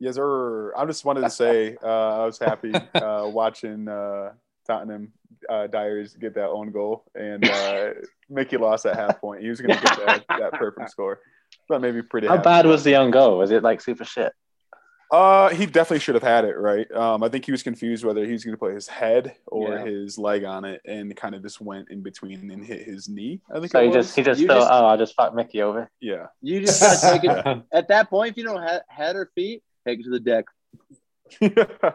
[0.00, 0.74] Yes, sir.
[0.76, 4.32] I just wanted to say uh, I was happy uh, watching uh,
[4.66, 5.12] Tottenham
[5.48, 7.90] uh, Diaries get that own goal, and uh,
[8.28, 9.42] Mickey lost at half point.
[9.42, 11.20] He was going to get that, that perfect score,
[11.68, 12.26] but maybe pretty.
[12.26, 12.44] How happy.
[12.44, 13.38] bad was the own goal?
[13.38, 14.32] Was it like super shit?
[15.10, 16.90] Uh, he definitely should have had it right.
[16.92, 19.70] Um, I think he was confused whether he was going to put his head or
[19.74, 19.84] Yeah.
[19.84, 23.40] his leg on it, and kind of just went in between and hit his knee.
[23.54, 24.06] I think So it he was.
[24.06, 25.90] just he just You thought, just- oh, I'll just fuck Mickey over.
[26.00, 26.26] yeah.
[26.42, 28.32] You just got to take it at that point.
[28.32, 30.46] If you don't have head or feet, take it to the deck.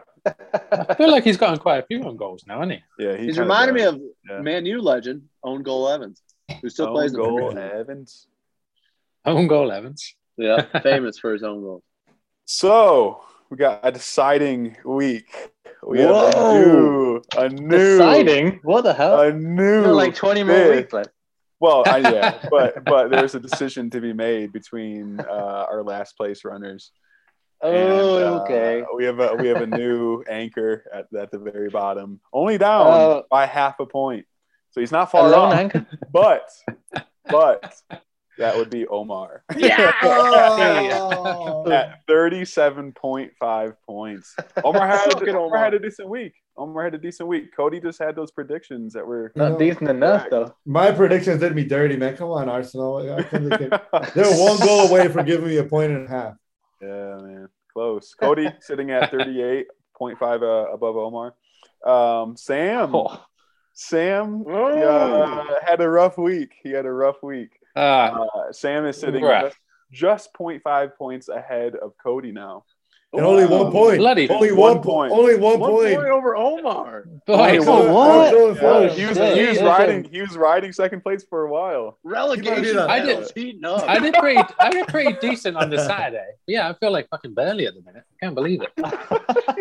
[0.72, 3.04] I feel like he's gotten quite a few on goals now, hasn't he?
[3.04, 4.40] yeah, he He's kinda reminding me of Yeah.
[4.40, 6.22] Man U legend Own Goal Evans,
[6.60, 8.26] who still Own plays in the goal Premier Evans.
[9.24, 10.14] Own goal, Evans.
[10.36, 11.82] Yeah, famous for his own goals.
[12.52, 15.30] So we got a deciding week.
[15.86, 16.52] We have a Whoa.
[16.58, 18.58] new, a new, Deciding?
[18.64, 19.20] What the hell?
[19.20, 19.82] a new.
[19.82, 20.76] There are like 20 more bid.
[20.78, 21.10] weeks left.
[21.60, 26.16] Well, I, yeah, but but there's a decision to be made between uh, our last
[26.16, 26.90] place runners.
[27.62, 28.82] Oh, And, uh, okay.
[28.96, 32.84] we have a we have a new anchor at, at the very bottom, only down
[32.88, 33.22] Oh.
[33.30, 34.26] by half a point.
[34.72, 35.54] So he's not A far lone off.
[35.54, 35.86] anchor?
[36.12, 36.48] But
[37.26, 37.76] but
[38.38, 39.44] That would be Omar.
[40.02, 41.70] Oh.
[41.70, 44.36] At 37.5 points.
[44.64, 45.58] Omar had, Fucking Omar Omar.
[45.58, 46.32] had a decent week.
[46.56, 47.54] Omar had a decent week.
[47.56, 49.32] Cody just had those predictions that were.
[49.36, 49.58] Not No.
[49.58, 50.54] decent enough though.
[50.66, 52.16] My predictions did me dirty, man.
[52.16, 53.06] Come on, Arsenal.
[53.06, 53.70] How come they can-
[54.14, 56.34] They're one goal away from giving me a point and a half.
[56.82, 57.48] Yeah, man.
[57.72, 58.14] Close.
[58.14, 59.64] Cody sitting at 38.5
[60.42, 61.34] uh, above Omar.
[61.84, 62.94] Um, Sam.
[62.94, 63.22] Oh.
[63.72, 66.52] Sam uh, had a rough week.
[66.62, 67.52] He had a rough week.
[67.76, 69.56] Ah, Uh, Sam is sitting just,
[69.92, 72.64] just 0.5 points ahead of Cody now.
[73.12, 73.98] And only one point.
[73.98, 75.10] Bloody- only One one point.
[75.10, 75.12] point.
[75.12, 75.96] Only one, One point.
[75.96, 77.04] point over Omar.
[77.26, 78.28] boy, I'm so what?
[78.28, 78.92] I'm Yeah, for Oh, it.
[78.92, 79.36] he was, shit.
[79.36, 79.66] he was Yeah.
[79.66, 80.04] riding.
[80.04, 81.98] He was riding second place for a while.
[82.04, 82.78] Relegation.
[82.78, 83.64] I did- battles heating.
[83.64, 84.40] I did pretty.
[84.60, 86.24] I did pretty decent on the Saturday.
[86.46, 88.04] Yeah, I feel like fucking barely at the minute.
[88.22, 88.70] I can't believe it.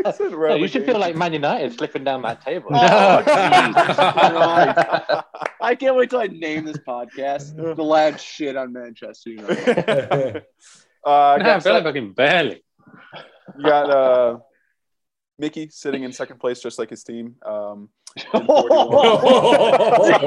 [0.05, 2.69] He said Yeah, you should feel like Man United slipping down that table.
[2.71, 3.97] Oh, Jesus
[5.61, 7.55] I can't wait till I name this podcast.
[7.75, 10.45] The lad shit on Manchester United.
[11.05, 12.63] uh, I No, I feel like fucking barely.
[13.57, 14.37] You got uh,
[15.37, 17.35] Mickey sitting in second place, just like his team.
[17.45, 18.39] Um, yeah,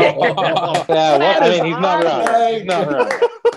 [0.09, 2.55] well, I mean, he's not wrong.
[2.55, 3.11] He's not wrong.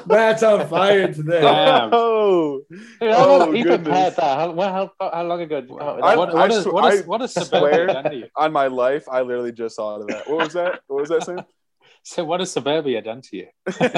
[0.07, 1.41] Matt's on fire today.
[1.41, 1.89] Damn.
[1.91, 3.83] oh, Dude, how Oh, long- he goodness.
[3.87, 4.37] prepared that.
[4.37, 6.17] How, how, how long ago did you come up with I- that?
[6.17, 8.27] What, what, I is, what, is, I what is suburbia done to you?
[8.35, 10.27] on my life, I literally just thought of that.
[10.29, 10.81] What was that?
[10.87, 11.39] What was that, Sam?
[12.07, 13.47] So, what has suburbia done to you?
[13.79, 13.89] There's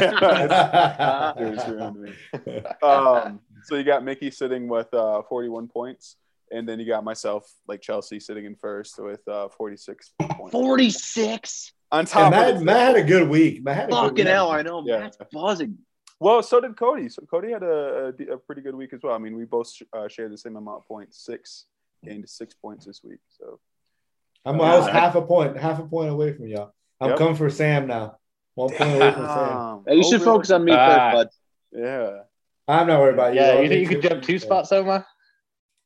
[1.66, 2.14] around me.
[2.82, 6.16] um, so you got Mickey sitting with uh, 41 points,
[6.52, 10.52] and then you got myself, like Chelsea, sitting in first with uh, 46 points.
[10.52, 11.74] 46?
[11.92, 13.64] On top Matt, of Matt had a good week.
[13.64, 14.28] Matt had a good Fucking week.
[14.28, 14.84] hell, I know.
[14.86, 15.00] Yeah.
[15.00, 15.78] Matt's buzzing.
[16.20, 17.10] well, so did Cody.
[17.10, 19.14] So Cody had a, a, a pretty good week as well.
[19.14, 21.66] I mean, we both uh, shared the same amount of points, six,
[22.04, 23.20] gained six points this week.
[23.38, 23.60] So
[24.46, 24.94] I'm, I was Yeah.
[25.00, 26.72] half a point, half a point away from y'all.
[27.00, 27.18] I'm Yep.
[27.20, 28.18] coming for Sam now.
[28.56, 29.84] One point away from Sam.
[29.88, 31.12] Hey, you should focus on me Ah.
[31.24, 31.38] first,
[31.72, 32.22] Yeah.
[32.68, 33.40] I'm not worried about you.
[33.42, 35.06] Yeah, you think you could jump two spots, Omar?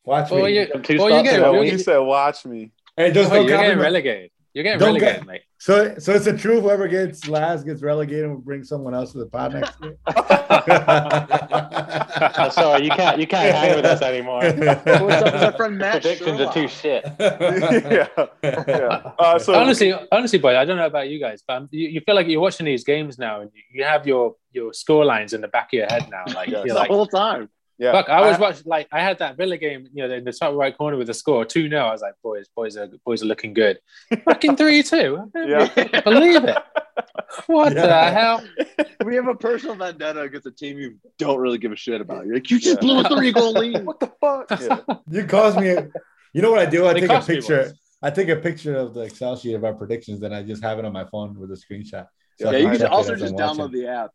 [0.04, 0.58] Watch Well, me.
[0.60, 1.72] you, Jump two well, spots get, in you, when week?
[1.74, 4.32] you said watch me, Hey, just well, don't you're copy getting my- relegated.
[4.54, 5.42] You're getting Don't relegated, get- mate.
[5.60, 6.64] So, so it's the truth.
[6.64, 9.96] Whoever gets last gets relegated and will bring someone else to the pod next year.
[10.08, 10.14] Oh,
[12.52, 14.42] sorry, you can't you can't hang with us anymore.
[14.44, 14.86] What's up
[15.34, 17.06] with our friend Matt Predictions are too shit.
[17.20, 18.08] yeah,
[18.44, 19.12] yeah.
[19.20, 22.02] Uh, so honestly, honestly, boy, I don't know about you guys, but um, you, you
[22.02, 25.34] feel like you're watching these games now, and you, you have your your score lines
[25.34, 26.24] in the back of your head now.
[26.34, 26.66] Like Yes.
[26.66, 27.50] you're the like, whole time.
[27.78, 28.10] yeah, fuck.
[28.10, 30.76] I was watching like I had that Villa game, you know, in the top right
[30.78, 33.54] corner with the score two 0 I was like, boys, boys are boys are looking
[33.54, 33.80] good.
[34.26, 35.32] Fucking three two.
[35.36, 36.02] Yeah.
[36.04, 36.58] believe it.
[37.48, 38.44] What the hell?
[39.06, 42.26] We have a personal vendetta against a team you don't really give a shit about.
[42.26, 42.82] You're like, you just Yeah.
[42.82, 43.86] blew a three goal lead.
[43.86, 44.50] what the fuck?
[44.62, 44.80] Yeah.
[45.10, 45.70] you caused me.
[45.70, 45.88] A,
[46.34, 46.86] you know what I do?
[46.86, 47.74] I They take a picture.
[48.04, 50.80] I take a picture of the Excel sheet of our predictions, and I just have
[50.80, 52.08] it on my phone with a screenshot.
[52.40, 53.60] So Yeah, you can also just I'm watching.
[53.66, 54.12] download the app.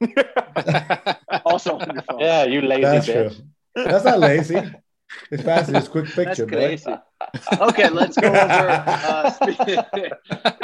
[1.44, 2.20] Also on your phone.
[2.20, 3.34] Yeah, you lazy That's bitch.
[3.34, 3.44] true.
[3.74, 4.60] That's not lazy.
[5.30, 5.70] It's fast.
[5.70, 6.76] It's quick That's picture, boy.
[7.60, 8.36] Okay, let's go over.
[8.38, 9.30] Uh,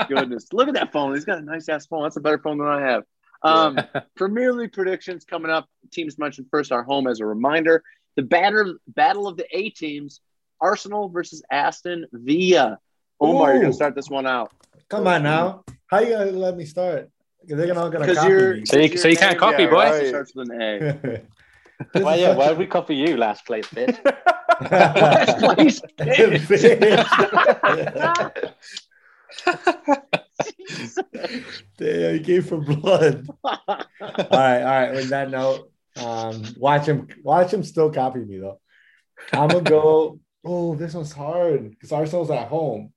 [0.09, 1.15] Goodness, look at that phone.
[1.15, 2.03] He's got a nice ass phone.
[2.05, 3.05] That's a better phone than I have.
[3.43, 3.81] Um,
[4.17, 5.69] Premier League predictions coming up.
[5.93, 7.83] Teams mentioned first our home as a reminder.
[8.17, 10.21] The battle battle of the A teams:
[10.61, 12.79] Arsenal versus Aston Villa.
[13.21, 14.53] Omar, you're gonna start this one out
[14.89, 15.65] Come on now.
[15.89, 17.11] How you gonna let me start?
[17.47, 18.55] Because they're all gonna because copy you're.
[18.57, 18.67] me.
[18.67, 19.77] So you- so you can't copy, Yeah, boy.
[19.77, 20.07] right.
[20.09, 21.21] Starts with an A.
[22.01, 23.99] Why, yeah, why did we copy you last place, bitch?
[24.71, 25.83] Last place.
[31.79, 33.29] Damn, he came for blood.
[33.45, 34.93] all right, all right.
[34.93, 37.09] With that note, um, watch him.
[37.23, 38.61] Watch him still copy me though.
[39.33, 40.21] I'm gonna go.
[40.45, 42.93] Oh, this one's hard because Arsenal's at home.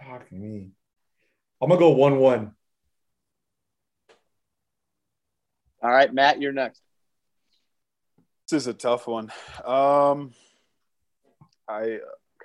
[0.00, 0.70] Fuck me.
[1.60, 2.52] I'm gonna go one-one.
[5.82, 6.82] All right, Matt, you're next.
[8.50, 9.30] This is a tough one.
[9.64, 10.32] Um,
[11.68, 11.98] I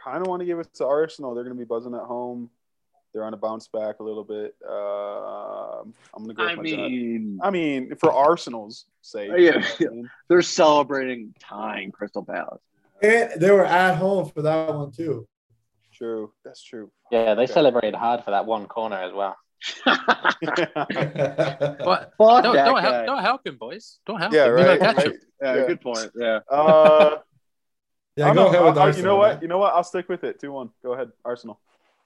[0.04, 1.34] kind of want to give it to Arsenal.
[1.34, 2.50] They're going to be buzzing at home.
[3.14, 4.56] They're on a bounce back a little bit.
[4.68, 6.44] Uh, I'm going to go.
[6.44, 6.92] I with my gut.
[6.92, 9.32] mean, I mean, for Arsenal's sake.
[9.38, 9.88] Yeah, yeah.
[10.30, 12.62] they're celebrating tying Crystal Palace.
[13.02, 15.28] And they were at home for that one too.
[15.92, 16.32] True.
[16.46, 16.92] That's true.
[17.12, 17.54] Yeah, they Okay.
[17.54, 19.36] celebrated hard for that one corner as well.
[19.86, 20.02] What?
[22.18, 24.00] Fuck Don't, don't, help, don't help him, boys.
[24.06, 24.58] Don't help yeah, him.
[24.58, 24.80] You're right.
[24.80, 25.06] catch right.
[25.08, 25.20] him.
[25.42, 25.68] Yeah, Yeah.
[25.68, 26.12] good point.
[26.16, 26.40] Yeah.
[26.50, 27.18] Uh,
[28.18, 28.48] yeah, I go don't know.
[28.60, 28.98] ahead with I'll- I'll- Arsenal.
[28.98, 29.34] you know what?
[29.36, 29.42] man.
[29.42, 29.74] You know what?
[29.74, 30.40] I'll stick with it.
[30.40, 30.70] Two one.
[30.84, 31.60] Go ahead, Arsenal.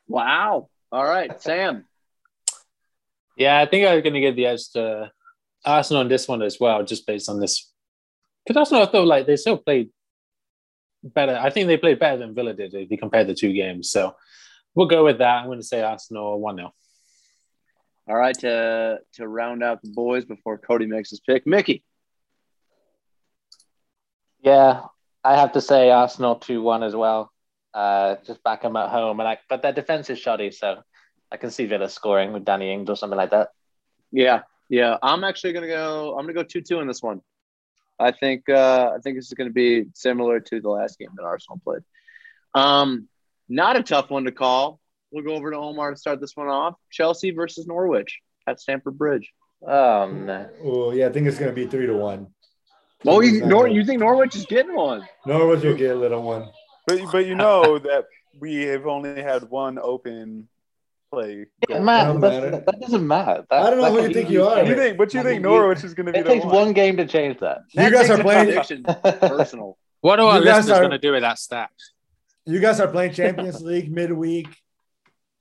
[0.07, 0.69] Wow.
[0.91, 1.85] All right, Sam.
[3.35, 5.11] Yeah, I think I'm going to give the edge to
[5.65, 7.71] Arsenal on this one as well, just based on this.
[8.45, 9.89] Because Arsenal, I thought like they still played
[11.03, 11.37] better.
[11.41, 13.89] I think they played better than Villa did if you compare the two games.
[13.89, 14.15] So
[14.75, 15.39] we'll go with that.
[15.39, 16.73] I'm going to say Arsenal 1 0.
[18.07, 21.83] All right, to to round out the boys before Cody makes his pick, Mickey.
[24.41, 24.83] Yeah,
[25.23, 27.31] I have to say Arsenal two one as well.
[27.73, 30.83] Uh, just back them at home, and I, but their defense is shoddy, so
[31.31, 33.49] I can see Villa scoring with Danny Ings or something like that.
[34.11, 34.97] Yeah, yeah.
[35.01, 36.11] I'm actually gonna go.
[36.11, 37.21] I'm gonna go two two in this one.
[37.97, 41.23] I think uh, I think this is gonna be similar to the last game that
[41.23, 41.81] Arsenal played.
[42.53, 43.09] Um,
[43.49, 44.79] not a tough one to call.
[45.11, 46.75] We'll go over to Omar to start this one off.
[46.91, 49.31] Chelsea versus Norwich at Stamford Bridge.
[49.65, 50.49] Um, oh no!
[50.63, 52.27] Oh yeah, I think it's gonna be three to one.
[53.07, 55.07] Oh, you, Nor- you think Norwich is getting one?
[55.25, 56.49] Norwich will get a little one.
[56.87, 58.05] But but you know that
[58.39, 60.47] we have only had one open
[61.11, 61.45] play.
[61.69, 61.79] Yeah.
[61.79, 62.63] Matt, Don't that's- matter.
[62.65, 63.45] that doesn't matter.
[63.49, 65.35] That, I don't know who you think you are, You think, but you I think
[65.35, 66.53] mean, Norwich is going to be It takes one?
[66.55, 67.59] one game to change that.
[67.73, 68.53] You guys are playing.
[68.55, 69.77] makes the prediction personal.
[70.01, 71.69] What are our You listeners are- going to do with that stat?
[72.45, 74.47] You guys are playing Champions League midweek.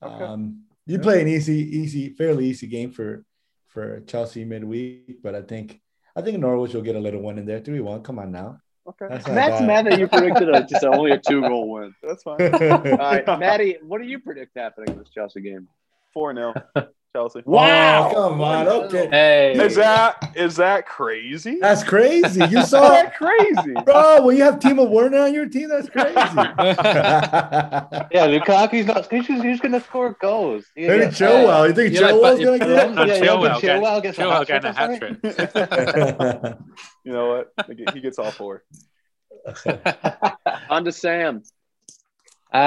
[0.01, 3.25] Um, you play an easy, easy, fairly easy game for
[3.67, 5.81] for Chelsea midweek, but I think
[6.15, 7.59] I think Norwich will get a little one in there.
[7.59, 8.01] Three one.
[8.03, 8.59] Come on now.
[8.87, 9.67] Okay, That's Matt's bad.
[9.67, 11.95] mad that you predicted a, just only a two goal win.
[12.03, 12.39] that's fine.
[12.39, 15.67] All right, Maddie, what do you predict happening in this Chelsea game?
[16.13, 16.53] Four 0
[17.15, 17.41] Chelsea.
[17.45, 18.11] Wow!
[18.13, 18.67] come on.
[18.67, 21.59] Okay, Hey, Is that is that crazy?
[21.61, 22.43] that's crazy.
[22.49, 23.73] You saw, that crazy?
[23.85, 24.25] bro.
[24.25, 26.11] When you have Timo Werner on your team, that's crazy.
[28.11, 29.05] Yeah, Lukaku's not.
[29.09, 30.65] Who's, who's going to score goals?
[30.75, 31.67] You Maybe get, Chilwell.
[31.69, 33.07] You think You're Chilwell's gonna Yeah, get?
[33.07, 36.57] yeah, Chilwell yeah, get- Chilwell gets a hat-trick getting hat.
[37.05, 37.67] You know what?
[37.93, 38.63] He gets all four.
[40.69, 41.43] On to Sam.
[42.53, 42.57] Uh,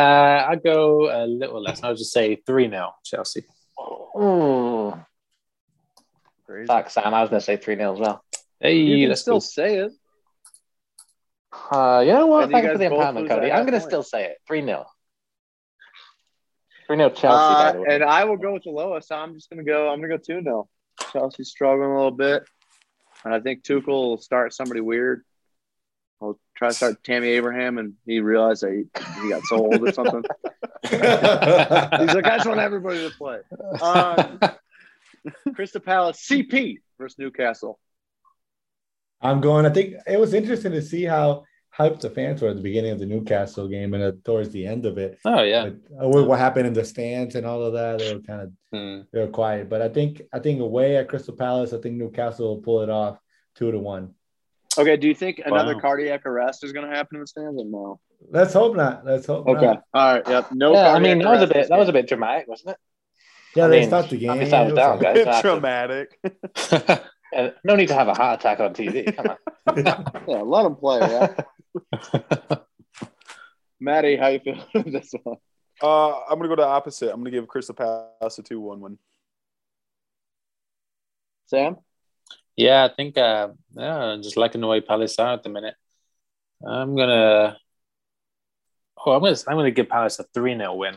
[0.50, 1.82] I go a little less.
[1.82, 3.44] I'll just say 3 0 Chelsea.
[3.80, 4.94] Ooh.
[6.46, 6.66] Crazy.
[6.66, 7.14] Fuck, Sam.
[7.14, 8.24] I was going to say 3 0 as well.
[8.60, 9.40] Hey, You can let's still go.
[9.40, 9.92] say it.
[11.70, 12.44] Uh, you know what?
[12.44, 13.52] And you Thank you for the both empowerment, Cody.
[13.52, 14.84] I'm going to still say it 3 0.
[16.86, 17.86] 3 0 Chelsea, by Uh, the way.
[17.90, 19.12] and I will go with the lowest.
[19.12, 19.88] I'm just gonna go.
[19.90, 20.68] I'm gonna go two 0
[21.12, 22.44] Chelsea's struggling a little bit,
[23.24, 25.22] and I think Tuchel will start somebody weird.
[26.20, 29.92] He'll try to start Tammy Abraham, and he realized that he, he got sold or
[29.92, 30.22] something.
[30.90, 33.38] He's like, I just want everybody to play.
[33.80, 34.40] Um,
[35.54, 37.78] Crystal Palace CP versus Newcastle.
[39.20, 39.66] I'm going.
[39.66, 41.44] I think it was interesting to see how
[41.76, 44.66] hyped the fans were at the beginning of the Newcastle game and uh, towards the
[44.66, 45.18] end of it.
[45.24, 45.68] Oh, yeah.
[45.68, 48.42] But, uh, what what happened in the stands and all of that, they were kind
[48.42, 49.00] of Hmm.
[49.12, 49.68] they were quiet.
[49.68, 52.90] But I think I think away at Crystal Palace, I think Newcastle will pull it
[52.90, 53.18] off
[53.54, 54.14] two to one.
[54.78, 55.80] Okay, do you think another Wow.
[55.80, 58.00] cardiac arrest is going to happen in the stands or no?
[58.30, 59.04] Let's hope not.
[59.04, 59.56] Let's hope not.
[59.56, 59.82] Okay, not.
[59.94, 60.46] all right, yep.
[60.52, 60.72] No.
[60.72, 62.76] yeah, I mean, that was a bit that was a bit dramatic, wasn't it?
[63.56, 64.26] Yeah, I they mean, stopped the game.
[64.28, 65.16] knock yourselves It was down, like- guys.
[65.16, 67.04] It's That's- dramatic.
[67.62, 69.14] No need to have a heart attack on TV.
[69.14, 69.36] Come on.
[70.26, 71.00] Yeah, let them play.
[71.00, 72.56] Yeah.
[73.80, 75.36] Maddie, how you feel with this one?
[75.82, 77.12] Uh, I'm gonna go to the opposite.
[77.12, 78.98] I'm gonna give Crystal Palace a two-one win.
[81.46, 81.76] Sam?
[82.58, 85.74] Yeah, I think uh, yeah, just liking the way Palace are at the minute.
[86.66, 87.56] I'm gonna.
[88.98, 89.36] Oh, I'm gonna.
[89.46, 90.96] I'm gonna give Palace a three 0 win.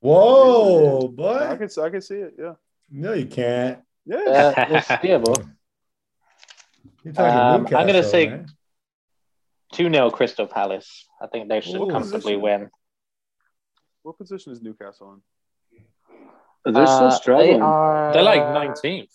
[0.00, 1.70] Whoa, but I can.
[1.82, 2.34] I could see it.
[2.38, 2.54] Yeah.
[2.90, 3.78] No, you can't.
[4.04, 4.16] Yeah.
[4.18, 5.48] Uh, it's doable.
[7.02, 8.46] You're talking Um, I'm gonna say- man.
[9.72, 11.06] 2 0 Crystal Palace.
[11.22, 11.88] I think they should Ooh.
[11.90, 12.68] comfortably win.
[14.02, 15.22] What position is Newcastle on?
[16.74, 17.58] They're still Uh, struggling.
[17.60, 19.14] They are, They're like 19th.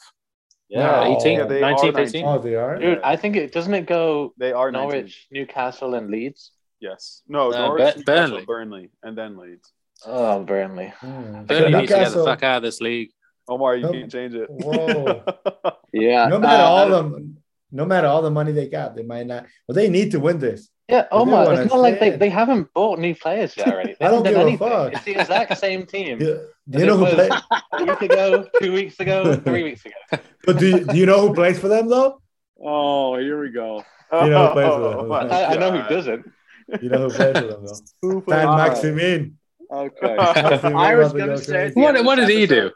[0.70, 1.18] Yeah, No.
[1.18, 2.12] 18th, Yeah, they are 19th, 19th.
[2.14, 2.24] 18th.
[2.26, 2.80] Oh, they are.
[2.80, 4.74] Dude, I think it doesn't it go They are 19th.
[4.74, 6.52] Norwich, Newcastle, and Leeds.
[6.80, 7.22] Yes.
[7.28, 8.46] No, Uh, Norwich, Bur- Newcastle, Burnley.
[8.46, 9.72] Burnley, and then Leeds.
[10.06, 10.94] Oh, Burnley.
[11.00, 11.44] Hmm.
[11.46, 13.12] Burnley needs to get the fuck out of this league.
[13.48, 13.92] Omar, you No.
[13.92, 14.48] can't change it.
[14.50, 15.24] Whoa.
[15.94, 16.28] yeah.
[16.28, 17.34] No matter uh, all the,
[17.72, 19.46] no matter all the money they got, they might not.
[19.68, 20.70] Well, they need to win this.
[20.88, 21.62] Yeah, they my!
[21.62, 23.96] It's not like they, they haven't bought new players yet already.
[24.00, 24.94] They I don't haven't done give a fuck.
[24.94, 26.20] It's the exact same team.
[26.20, 27.30] Do, do you know it who was play?
[27.74, 29.96] a week ago, two weeks ago, three weeks ago.
[30.46, 32.20] But do you, do you know who plays for them though?
[32.60, 33.84] Oh, here we go.
[34.12, 35.12] You know who plays for oh them.
[35.12, 36.32] Oh, I, I know who doesn't.
[36.82, 37.80] You know who plays for them though?
[38.02, 39.38] Who Fan Maximin.
[39.72, 40.16] Okay.
[40.16, 41.66] Maximin I was gonna say crazy.
[41.68, 42.72] at the What, what this did he do?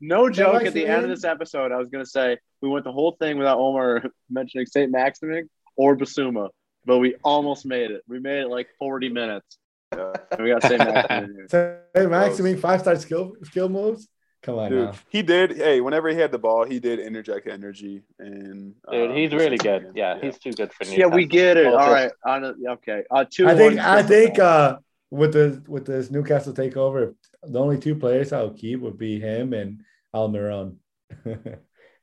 [0.00, 0.64] No joke.
[0.64, 3.38] At the end of this episode, I was gonna say we went the whole thing
[3.38, 6.48] without Omar mentioning Saint Maximin or Basuma,
[6.84, 8.02] but we almost made it.
[8.08, 9.58] We made it like 40 minutes,
[9.94, 10.12] Yeah.
[10.32, 11.82] and we got Saint Maximin here.
[11.94, 14.08] Hey, Maximin, five star skill skill moves.
[14.42, 14.92] Come on Dude, now.
[15.08, 15.56] he did.
[15.56, 18.04] Hey, whenever he had the ball, he did interject energy.
[18.20, 19.82] And Dude, um, he's really good.
[19.82, 19.92] again.
[19.96, 20.96] Yeah, he's too good for me.
[20.96, 21.66] Yeah, we get it.
[21.66, 22.12] All right.
[22.24, 23.02] On a, okay.
[23.10, 23.48] Uh, two.
[23.48, 24.78] I think I think uh
[25.10, 29.52] with the with this Newcastle takeover, the only two players I'll keep would be him
[29.54, 29.80] and
[30.14, 30.76] Almiron.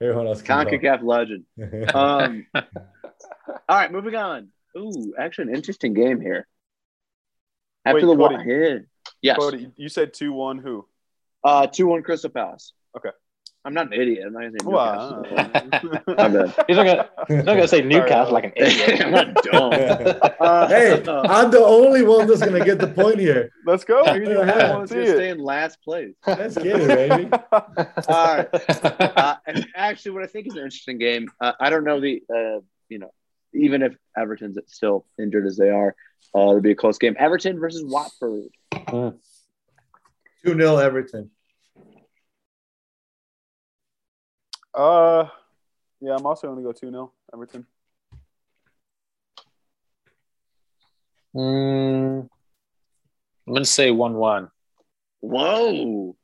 [0.02, 0.72] Everyone else can go.
[0.72, 1.46] Concacaf legend.
[1.96, 2.46] Um.
[2.54, 2.64] all
[3.70, 4.50] right, moving on.
[4.78, 6.48] Ooh, actually, an interesting game here.
[7.86, 8.36] After Wait, the Cody.
[8.36, 8.86] one hit,
[9.22, 10.58] yes, Cody, you said two one.
[10.58, 10.88] Who?
[11.44, 12.74] uh, two one Crystal Palace.
[12.98, 13.10] Okay.
[13.64, 14.24] I'm not an idiot.
[14.28, 16.04] I'm not gonna say Well, Newcastle.
[16.08, 16.66] uh, My bad.
[16.68, 19.02] He's not gonna, he's not gonna say Newcastle like an idiot.
[19.02, 19.72] I'm not dumb.
[20.40, 23.52] Uh, hey, I'm the only one that's gonna get the point here.
[23.66, 24.04] Let's go.
[24.06, 24.12] Yeah.
[24.12, 26.14] I I want was to gonna stay in last place.
[26.28, 27.30] Let's get it, baby.
[27.52, 28.48] All right.
[28.54, 31.28] Uh, and actually, what I think is an interesting game.
[31.42, 32.60] Uh, I don't know the, uh,
[32.90, 33.12] you know,
[33.56, 35.96] even if Everton's still injured as they are,
[36.36, 37.16] uh, it'll be a close game.
[37.18, 38.44] Everton versus Watford.
[40.46, 41.32] 2 0 Everton.
[44.74, 45.28] Uh,
[46.02, 47.66] yeah, I'm also going to go 2 0 Everton.
[51.36, 52.30] Mm,
[53.48, 54.50] I'm gonna say one-one.
[55.20, 56.16] Whoa.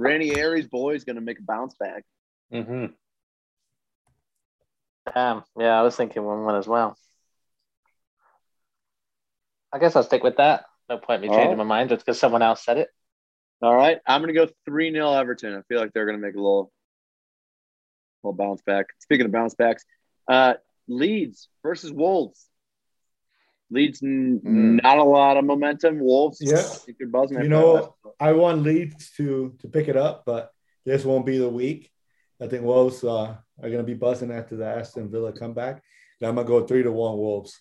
[0.00, 2.04] Ranieri's boy is going to make a bounce back.
[2.52, 2.86] Mm-hmm.
[5.12, 5.42] Damn.
[5.58, 6.96] Yeah, I was thinking one one as well.
[9.72, 10.64] I guess I'll stick with that.
[10.88, 11.58] No point me changing right.
[11.58, 12.88] my mind just because someone else said it.
[13.60, 13.98] All right.
[14.06, 15.54] I'm going to go 3 0 Everton.
[15.56, 16.70] I feel like they're going to make a little,
[18.22, 18.86] little bounce back.
[19.00, 19.84] Speaking of bounce backs,
[20.28, 20.54] uh,
[20.86, 22.46] Leeds versus Wolves.
[23.70, 24.82] Leeds, n- Mm.
[24.82, 25.98] not a lot of momentum.
[25.98, 26.58] Wolves, Yeah.
[26.58, 27.40] I think they're buzzing.
[27.40, 27.96] You know.
[28.20, 30.52] I want Leeds to to pick it up, but
[30.84, 31.90] this won't be the week.
[32.40, 35.82] I think Wolves uh, are going to be buzzing after the Aston Villa comeback.
[36.20, 37.60] And I'm going to go 3 to 1 Wolves.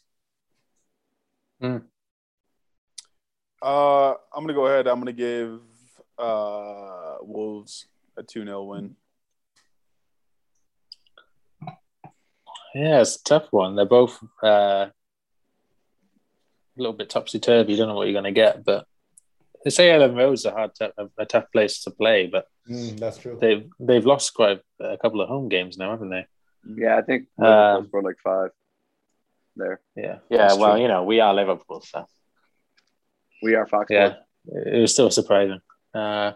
[3.61, 4.87] Uh, I'm going to go ahead.
[4.87, 5.61] I'm going to give
[6.17, 8.95] uh, Wolves a 2 0 win.
[12.75, 13.75] Yeah, it's a tough one.
[13.75, 14.91] They're both uh, a
[16.75, 17.73] little bit topsy turvy.
[17.73, 18.87] You don't know what you're going to get, but
[19.63, 22.97] they say Elland Road's a hard, t- a, a tough place to play, but Mm,
[22.99, 23.37] that's true.
[23.41, 26.25] they've they've lost quite a couple of home games now, haven't they?
[26.77, 28.49] Yeah, I think Um, Liverpool scored like five
[29.57, 29.81] there.
[29.95, 30.81] Yeah, Yeah, well, true.
[30.81, 32.05] you know, we are Liverpool, so
[33.41, 33.87] We are Fox.
[33.89, 34.13] yeah,
[34.47, 35.59] it was still surprising.
[35.93, 36.31] Uh,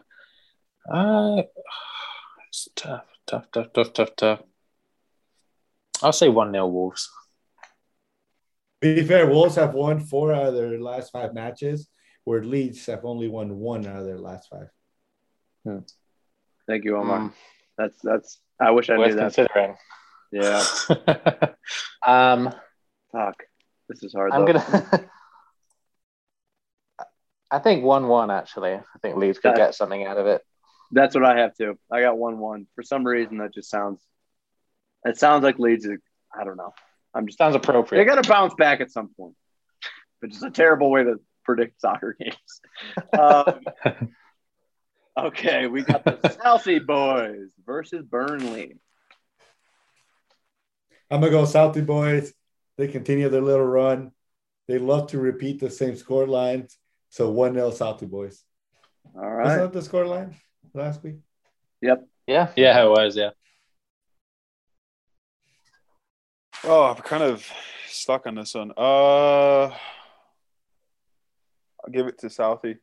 [0.92, 1.44] uh,
[2.50, 4.42] it's tough, tough, tough, tough, tough, tough.
[6.04, 7.10] I'll say one 0 Wolves.
[8.82, 11.90] To be fair, Wolves have won four out of their last five matches,
[12.26, 14.70] where Leeds have only won one out of their last five.
[16.68, 17.20] Thank you, Omar.
[17.20, 17.34] mm,
[17.78, 18.40] That's that's.
[18.60, 19.34] I wish I worth knew that.
[19.34, 19.76] considering.
[20.32, 20.64] Yeah.
[22.06, 22.54] Um,
[23.12, 23.44] Fuck.
[23.90, 24.32] This is hard.
[24.32, 24.54] I'm though.
[24.54, 25.10] gonna.
[27.52, 28.30] I think one-one.
[28.32, 30.42] Actually, I think Leeds could get something out of it.
[30.92, 31.78] That's what I have too.
[31.92, 32.68] I got one one.
[32.76, 34.02] For some reason, that just sounds.
[35.06, 35.86] It sounds like Leeds.
[35.86, 36.00] Are,
[36.38, 36.74] I don't know.
[37.14, 37.38] I'm just.
[37.38, 38.02] Sounds appropriate.
[38.02, 39.36] They got to bounce back at some point.
[40.20, 42.62] Which is a terrible way to predict soccer games.
[43.18, 43.62] Um,
[45.18, 48.76] okay, we got the Chelsea boys versus Burnley.
[51.10, 52.34] I'm gonna go Southie boys.
[52.78, 54.12] They continue their little run.
[54.68, 56.78] They love to repeat the same score lines.
[57.10, 58.44] So one 0 Southie boys.
[59.16, 59.46] All right.
[59.46, 60.36] Wasn't that the score line
[60.74, 61.16] last week?
[61.82, 62.06] Yep.
[62.28, 62.52] Yeah.
[62.58, 63.16] yeah, it was.
[63.16, 63.30] Yeah.
[66.64, 67.50] Oh, I'm kind of
[67.88, 68.74] stuck on this one.
[68.76, 69.72] Uh, I'll
[71.92, 72.78] give it to Southie.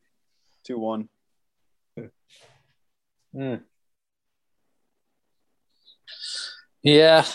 [0.65, 1.07] 2 1.
[3.35, 3.61] Mm.
[6.83, 7.25] Yeah,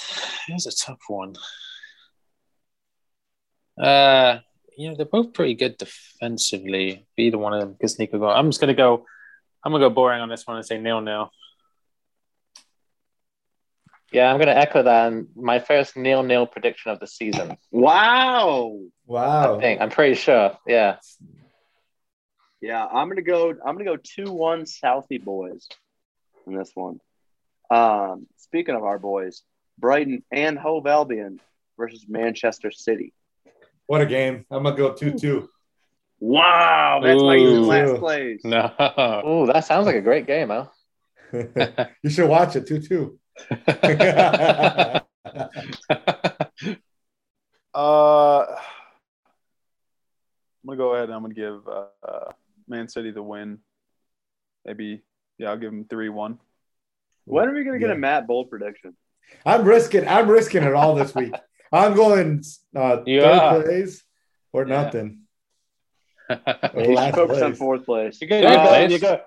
[0.48, 1.34] it's a tough one.
[3.78, 4.38] Uh,
[4.78, 7.06] you know, they're both pretty good defensively.
[7.16, 8.30] But either one of them could sneak a goal.
[8.30, 9.04] I'm just gonna go.
[9.64, 11.30] I'm gonna go boring on this one and say nil nil.
[14.12, 15.12] Yeah, I'm going to echo that.
[15.12, 17.56] And my first nil-nil prediction of the season.
[17.70, 18.80] Wow.
[19.06, 19.58] Wow.
[19.58, 20.56] I think I'm pretty sure.
[20.66, 20.96] Yeah.
[22.60, 23.50] Yeah, I'm gonna go.
[23.50, 25.66] I'm gonna go two one Southie boys
[26.46, 27.00] in this one.
[27.70, 29.42] Um, speaking of our boys,
[29.78, 31.40] Brighton and Hove Albion
[31.78, 33.12] versus Manchester City.
[33.86, 34.46] What a game.
[34.50, 35.48] I'm gonna go 2 2.
[36.20, 38.40] Wow, that's why he's in last place.
[38.44, 38.70] No.
[38.78, 40.66] Oh, that sounds like a great game, huh?
[42.02, 43.18] you should watch it 2 2.
[47.72, 48.56] Uh, I'm
[50.66, 52.32] gonna go ahead and I'm gonna give uh,
[52.66, 53.60] Man City the win.
[54.64, 55.02] Maybe,
[55.40, 56.38] yeah, I'll give him three one.
[57.24, 57.94] When are we gonna get Yeah.
[57.94, 58.94] a Matt bold prediction?
[59.46, 60.06] I'm risking.
[60.06, 61.34] I'm risking it all this week.
[61.72, 62.42] I'm going
[62.76, 64.02] uh, You third place
[64.52, 64.82] or Yeah.
[64.82, 65.22] nothing.
[66.30, 67.58] Or He's last focused on place.
[67.58, 68.20] fourth place.
[68.20, 68.40] You go.
[68.40, 68.92] Uh, place.
[68.92, 69.20] you go.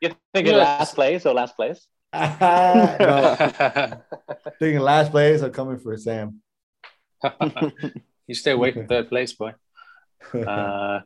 [0.00, 0.60] You're thinking Yeah.
[0.62, 1.86] last place or last place?
[2.14, 3.36] no,
[4.58, 5.42] thinking last place.
[5.42, 6.40] I'm coming for Sam.
[8.26, 9.52] you stay away from third place, boy.
[10.34, 11.00] Uh,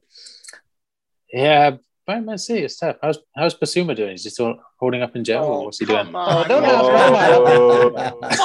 [1.32, 1.76] yeah,
[2.06, 2.96] but Man City is tough.
[3.02, 4.14] How's how's Basuma doing?
[4.14, 6.06] Is he still holding up in jail, or oh, what's he doing?
[6.06, 6.48] Come oh, on.
[6.48, 6.64] don't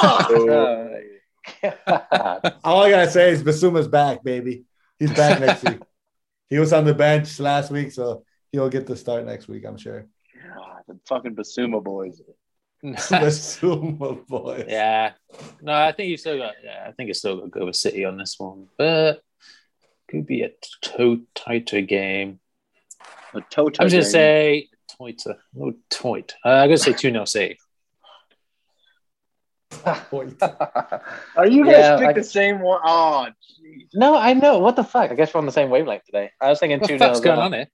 [0.02, 0.46] Oh.
[0.46, 0.90] God.
[2.64, 4.64] All I gotta say is Basuma's back, baby.
[4.98, 5.80] He's back next week.
[6.50, 9.64] He was on the bench last week, so he'll get the start next week.
[9.64, 10.08] I'm sure.
[10.52, 12.20] God, the fucking Basuma boys.
[12.82, 14.64] Let's zoom, my boy.
[14.66, 15.12] yeah.
[15.62, 16.54] No, I think you still got.
[16.64, 19.22] Yeah, I think you still got to go with City on this one, but
[20.08, 20.50] could be a
[20.82, 22.39] toe tighter game.
[23.34, 24.68] A toe I'm just gonna say
[24.98, 25.36] tighter.
[25.54, 26.34] No tight.
[26.44, 27.58] Uh, I'm gonna say two 0 City.
[30.10, 30.36] Point.
[31.36, 32.80] Are you guys Yeah, pick I- the same one?
[32.84, 33.28] Oh,
[33.62, 33.86] jeez.
[33.94, 34.58] no, I know.
[34.58, 35.10] What the fuck?
[35.10, 36.30] I guess we're on the same wavelength today.
[36.40, 37.66] I was thinking What two the fuck's 0 going on here?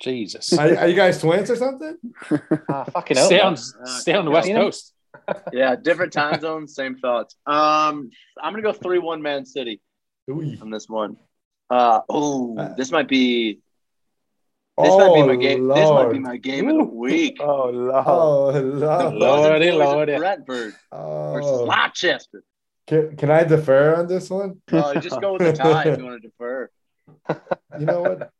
[0.00, 0.52] Jesus.
[0.56, 1.98] Are, are you guys twins or something?
[2.68, 3.26] Ah, fucking hell.
[3.26, 3.56] Stay on, Uh,
[3.98, 4.92] stay on the west you know- coast.
[5.52, 7.36] Yeah, different time zones, same thoughts.
[7.46, 9.80] Um, I'm gonna go three one Man City
[10.30, 10.56] Ooh.
[10.60, 11.16] on this one.
[11.70, 13.60] Uh, oh, Uh, this might be
[14.78, 15.68] this might be my game.
[15.68, 17.36] This might be my game of the week.
[17.40, 18.04] Oh, Lord.
[18.06, 19.14] Oh, The Lord.
[19.14, 20.16] Lordy, Buzzing Boys of lordy.
[20.16, 21.64] Brentford versus Oh.
[21.64, 22.42] Leicester.
[22.86, 24.60] Can, can I defer on this one?
[24.70, 26.70] Uh, just go with the tie if you want to defer.
[27.78, 28.30] You know what?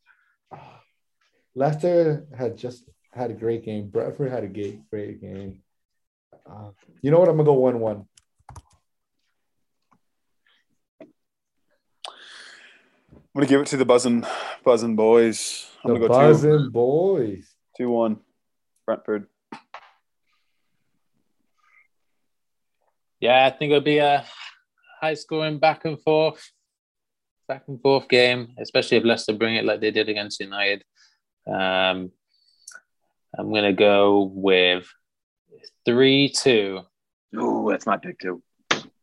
[1.54, 3.88] Leicester had just had a great game.
[3.88, 5.62] Bradford had a great, great game.
[6.48, 6.70] Uh,
[7.00, 7.28] you know what?
[7.28, 8.06] I'm gonna go one-one.
[13.34, 14.24] Gonna give it to the buzzing,
[14.64, 15.68] buzzing boys.
[15.84, 17.54] I'm The gonna go buzzing boys.
[17.76, 18.20] Two one,
[18.86, 19.26] Brentford.
[23.20, 24.24] Yeah, I think it'll be a
[25.00, 26.52] high scoring back and forth,
[27.48, 30.84] back and forth game, especially if Leicester bring it like they did against United.
[31.46, 32.12] Um,
[33.36, 34.86] I'm gonna go with
[35.84, 36.80] three two
[37.36, 38.42] Ooh, that's my pick too.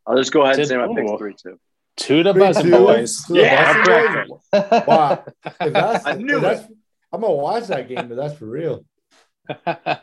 [0.08, 1.60] I'll just go ahead and say my pick three two.
[2.02, 3.24] To the Three, Buzzing two, Boys.
[3.26, 4.86] to the Yeah, Buzzing Boys.
[4.88, 5.24] Wow.
[5.62, 6.64] If that's, I knew if that's,
[7.12, 8.86] I'm gonna watch that game, but that's for real.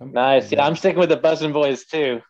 [0.00, 0.50] Nice.
[0.50, 2.20] Yeah, I'm sticking with the Buzzing Boys too.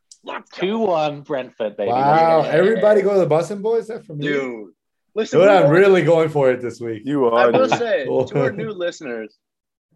[0.52, 1.90] Two one Brentford, baby.
[1.90, 3.88] Wow, everybody go to the Buzzing Boys.
[3.88, 4.72] That for me, Dude,
[5.14, 5.40] listen.
[5.40, 7.02] Dude, I'm really going for it this week.
[7.06, 7.38] You are.
[7.38, 7.78] I will dude.
[7.78, 8.26] say Cool.
[8.26, 9.36] to our new listeners,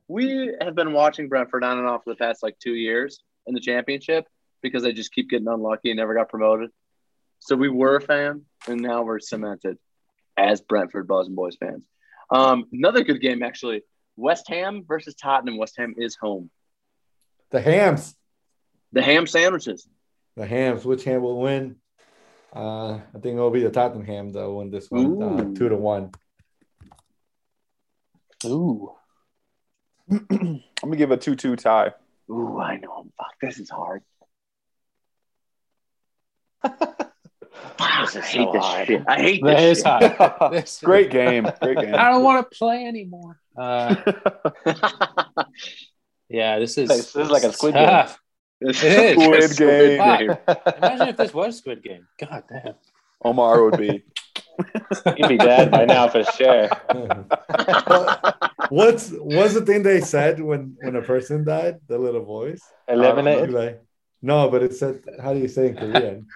[0.08, 3.54] we have been watching Brentford on and off for the past like two years in
[3.54, 4.24] the championship
[4.62, 6.70] because they just keep getting unlucky and never got promoted.
[7.40, 9.78] So we were a fan, and now we're cemented
[10.36, 11.82] as Brentford Buzz and Boys fans.
[12.30, 13.82] Um, another good game actually.
[14.16, 15.58] West Ham versus Tottenham.
[15.58, 16.50] West Ham is home.
[17.50, 18.14] The Hams,
[18.92, 19.86] The ham sandwiches.
[20.36, 20.84] the Hams.
[20.84, 21.76] Which ham will win?
[22.54, 25.76] Uh, I think it'll be the Tottenham that will win this one, uh, two to
[25.76, 26.10] one.
[28.44, 28.92] Ooh.
[30.10, 31.92] I'm gonna give a two-two tie.
[32.30, 33.06] Ooh, I know.
[33.16, 34.02] Fuck, this is hard.
[38.06, 38.86] Fuck, I This is hate so this hard.
[38.86, 39.02] shit.
[39.06, 40.16] I hate That this is shit.
[40.16, 40.52] hard.
[40.52, 41.48] This- Great game.
[41.62, 41.94] Great game.
[41.98, 43.38] I don't want to play anymore.
[43.56, 43.94] Uh,
[46.28, 47.86] yeah, this is This is like a Squid Game.
[47.86, 48.20] tough.
[48.60, 49.22] This It is.
[49.22, 50.36] Squid a Squid Game.
[50.78, 52.06] Imagine if this was Squid Game.
[52.18, 52.74] God damn.
[53.24, 54.04] Omar would be.
[55.16, 56.68] You'd be dead by now for sure.
[58.68, 61.76] What's what's the thing they said when when a person died?
[61.86, 62.62] The little voice.
[62.88, 63.50] Eliminated.
[63.52, 63.82] Like,
[64.22, 66.26] no, but it said, how do you say in Korean?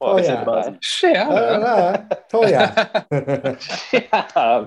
[0.00, 0.42] Well, Oh, it's yeah.
[0.42, 0.74] a buzz.
[0.80, 1.66] Shit, I don't know.
[1.66, 3.92] Uh, Toya.
[3.92, 4.66] Yeah.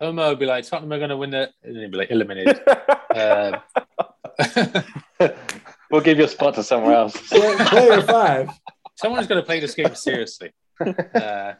[0.00, 1.50] Omar would be like, Tottenham are going to win the.
[1.62, 2.60] And he'd be like, eliminated.
[3.14, 3.56] Um,
[5.90, 7.16] we'll give you a spot to somewhere else.
[7.28, 8.50] Player five.
[8.96, 10.52] someone's going to play this game seriously.
[10.80, 11.54] Uh,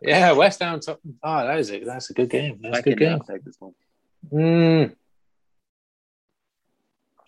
[0.00, 0.80] yeah, West Ham.
[0.80, 1.18] Tottenham.
[1.22, 1.84] Oh, that is it.
[1.84, 2.60] That's a good game.
[2.62, 3.20] That's I a good game.
[3.28, 3.74] take this one.
[4.32, 4.94] Mm.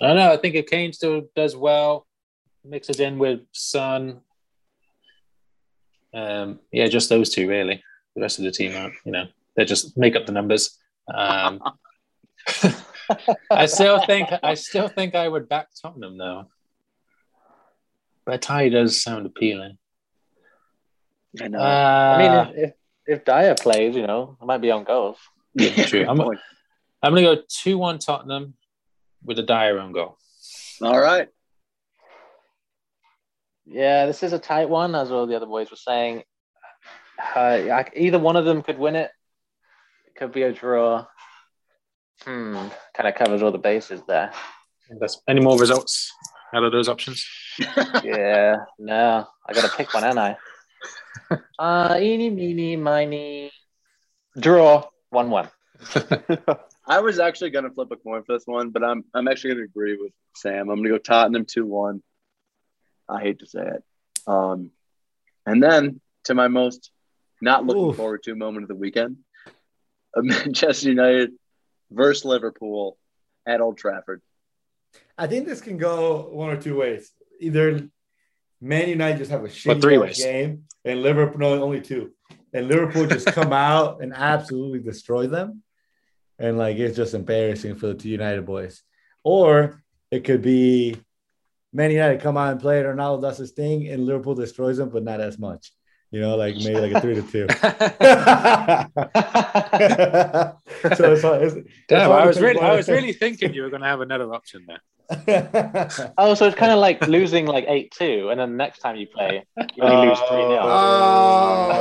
[0.01, 0.33] I don't know.
[0.33, 2.07] I think if Kane still does well,
[2.65, 4.21] mixes in with Son.
[6.15, 7.83] Um, yeah, just those two really.
[8.15, 10.79] The rest of the team aren't, you know, they just make up the numbers.
[11.13, 11.63] Um,
[13.51, 16.47] I still think I still think I would back Tottenham though.
[18.25, 19.79] But a tie does sound appealing.
[21.41, 21.59] I know.
[21.59, 22.75] Uh, I mean, if, if,
[23.07, 25.19] if Dier plays, you know, it might be on goals.
[25.55, 26.07] yeah, true.
[26.07, 26.21] I'm,
[27.03, 28.55] I'm going to go 2 1 Tottenham
[29.25, 30.19] with a Dier own goal.
[30.81, 31.29] All right.
[33.67, 36.23] Yeah, this is a tight one, as all the other boys were saying.
[37.35, 39.11] Uh, either one of them could win it.
[40.07, 41.07] It could be a draw.
[42.25, 44.33] Hmm, kind of covers all the bases there.
[45.01, 46.13] That's, any more results
[46.53, 47.27] out of those options?
[48.05, 50.37] yeah, no, I got to pick one, ain't I?
[51.59, 53.53] Uh, eeny, meeny, miny.
[54.37, 55.49] Draw, 1 1.
[56.87, 59.55] I was actually going to flip a coin for this one, but I'm I'm actually
[59.55, 60.71] going to agree with Sam.
[60.71, 62.03] I'm going to go Tottenham two one.
[63.09, 63.85] I hate to say it.
[64.27, 64.71] Um,
[65.47, 66.91] and then to my most
[67.41, 67.97] not looking Oof.
[67.97, 69.17] forward to moment of the weekend,
[70.17, 71.33] uh, Manchester United
[71.91, 72.97] versus Liverpool
[73.47, 74.23] at Old Trafford.
[75.19, 77.11] I think this can go one or two ways.
[77.41, 77.89] Either
[78.61, 80.23] Man United just have a shitty three ways.
[80.23, 82.13] game, and Liverpool no, only two,
[82.53, 85.63] and Liverpool just come out and absolutely destroy them,
[86.39, 88.83] and like it's just embarrassing for the two United boys.
[89.25, 90.95] or it could be
[91.73, 94.91] Man United come out and play, it, Ronaldo does his thing, and Liverpool destroys them,
[94.91, 95.73] but not as much.
[96.11, 97.47] You know, like maybe like a three to two.
[100.95, 102.61] so it's, it's, it's Damn, hard I was really.
[102.61, 104.81] I was really thinking you were going to have another option there.
[106.19, 109.07] Oh, so it's kind of like losing like eight two, and then next time you
[109.07, 109.45] play,
[109.75, 110.59] you only lose three 0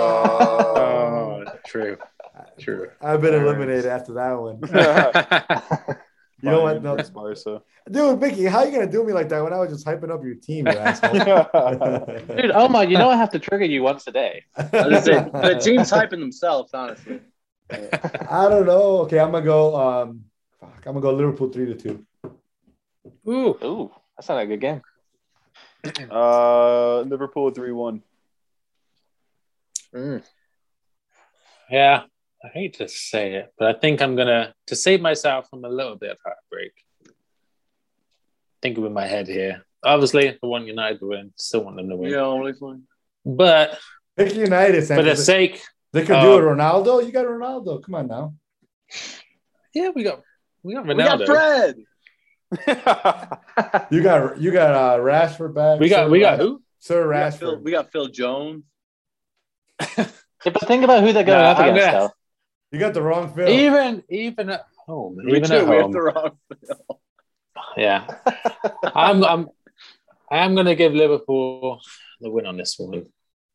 [0.01, 1.97] Oh, true,
[2.59, 2.89] true.
[3.01, 5.97] I've been eliminated after that one.
[6.41, 6.81] You know what?
[6.81, 7.61] No, Against Barca.
[7.89, 10.09] dude, Mickey, how are you gonna do me like that when I was just hyping
[10.09, 11.13] up your team, you asshole?
[12.35, 14.43] Dude, Omar, you know I have to trigger you once a day.
[14.57, 17.19] I was gonna say, the team's hyping themselves, honestly.
[17.71, 18.99] I don't know.
[19.01, 19.75] Okay, I'm gonna go.
[19.75, 20.25] Um,
[20.59, 22.05] fuck, I'm gonna go Liverpool three to two.
[23.27, 24.81] Ooh, Ooh, that's not a good game.
[26.11, 28.03] Uh, Liverpool three one.
[29.95, 30.23] Mm.
[31.71, 32.03] yeah.
[32.43, 35.69] I hate to say it, but I think I'm gonna to save myself from a
[35.69, 36.71] little bit of heartbreak.
[38.61, 39.63] Thinking with my head here.
[39.83, 41.33] Obviously, I want United to win.
[41.35, 42.11] Still want them to win.
[42.11, 42.83] Yeah, only fine.
[43.25, 43.79] But
[44.17, 45.61] Pick United, for the sake,
[45.93, 46.43] they could do it.
[46.43, 47.81] um, Ronaldo, you got Ronaldo.
[47.83, 48.33] Come on now.
[49.73, 50.21] yeah, we got
[50.63, 51.19] we got Ronaldo.
[51.19, 51.75] We got Fred.
[53.91, 55.79] You got you got uh, Rashford back.
[55.79, 56.61] We got Sir we got Rash- who?
[56.79, 57.63] Sir We got, Phil, Rashford.
[57.63, 58.63] we got Phil Jones.
[59.79, 60.05] Yeah,
[60.53, 62.11] but think about who they're going Nah, up against, gonna- though.
[62.71, 63.49] You got the wrong Phil.
[63.49, 65.55] Even even at home, We even do.
[65.57, 66.31] at We have home, the wrong.
[66.65, 66.99] film.
[67.77, 68.07] yeah.
[68.95, 69.49] I'm I'm
[70.29, 71.81] I am gonna give Liverpool
[72.21, 73.05] the win on this one.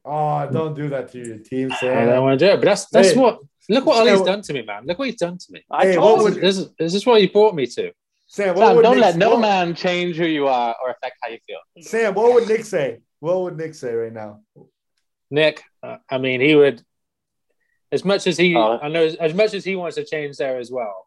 [0.05, 1.97] Oh, don't do that to your team, Sam.
[1.99, 3.19] I don't want to do it, but that's that's Hey.
[3.21, 3.41] what.
[3.69, 4.85] Look what Sam, Ole's done to me, man.
[4.87, 5.64] Look what he's done to me.
[5.71, 6.35] I Hey, told what you.
[6.35, 7.91] would- This is, this is what he brought me to.
[8.29, 11.17] Sam, what Sam, would don't Nick, let no man change who you are or affect
[11.21, 11.59] how you feel.
[11.83, 12.99] Sam, what would Nick say?
[13.19, 14.41] What would Nick say right now?
[15.33, 16.81] Nick, uh, I mean, he would,
[17.93, 18.78] as much as he, Oh.
[18.82, 21.07] I know, as, as much as he wants to change there as well,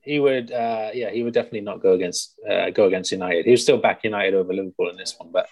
[0.00, 3.44] he would, uh, yeah, he would definitely not go against uh, go against United.
[3.44, 5.46] He was still back United over Liverpool in this one, but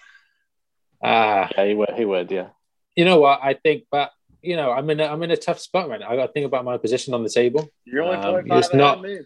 [1.03, 1.93] uh, Yeah, he would.
[1.95, 2.29] He would.
[2.31, 2.49] Yeah.
[2.95, 3.39] you know what?
[3.41, 4.11] I think, but
[4.41, 6.09] you know, I'm in a, I'm in a tough spot right now.
[6.09, 7.69] I got to think about my position on the table.
[7.85, 9.19] You're only Um, 25 it's not- me.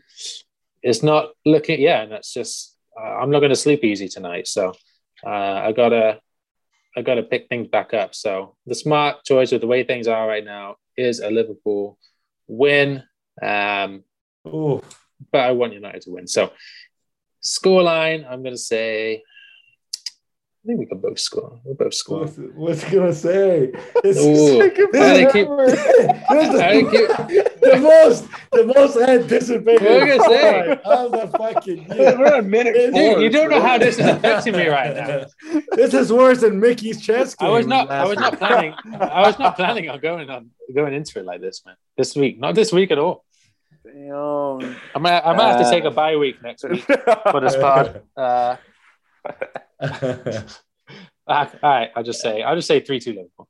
[0.84, 4.48] It's not looking, yeah, and that's just uh, I'm not going to sleep easy tonight,
[4.48, 4.74] so
[5.26, 6.20] uh, I gotta
[6.98, 8.16] I gotta pick things back up.
[8.16, 11.98] So the smart choice with the way things are right now is a Liverpool
[12.48, 13.04] win,
[13.42, 14.04] um,
[14.48, 14.82] Ooh,
[15.32, 16.28] but I want United to win.
[16.28, 16.52] So
[17.44, 19.24] scoreline, I'm going to say.
[20.64, 21.60] I think we can both score.
[21.64, 22.22] We'll both score.
[22.22, 23.72] what's, what's he gonna say?
[24.02, 24.64] This Ooh.
[24.92, 30.30] this I is- keep- I keep- the most the most anticipated What are you gonna
[30.30, 30.80] say?
[30.86, 32.18] of the fucking year.
[32.20, 33.16] We're on minute Dude, four.
[33.16, 35.26] Dude, you don't know how this is affecting me right now.
[35.72, 37.50] This is worse than Mickey's chess game.
[37.50, 37.90] I was not.
[37.92, 38.74] I was not planning.
[39.00, 41.76] I was not planning on going on going into it like this, man.
[41.98, 43.24] This week, not this week at all.
[43.84, 44.76] Damn.
[44.96, 45.20] I might.
[45.22, 48.02] I might have to Uh, take a bye week next week for this pod.
[48.18, 48.58] Uh,
[51.28, 51.92] all right.
[51.96, 52.42] I'll just say.
[52.44, 53.48] I'll just say three two Liverpool.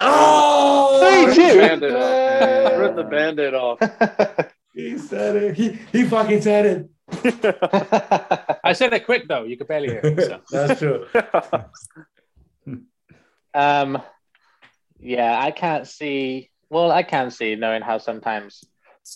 [0.00, 1.58] Oh, Three, two.
[1.58, 2.78] Band-Aid off.
[2.78, 3.78] Rip the band-aid off.
[4.74, 5.56] He said it.
[5.56, 8.60] He he fucking said it.
[8.62, 9.42] I said it quick though.
[9.42, 10.00] You could barely hear.
[10.04, 10.40] It, so.
[10.52, 11.06] That's true.
[13.54, 14.00] um,
[15.00, 16.50] yeah, I can't see.
[16.70, 18.62] Well, I can see knowing how sometimes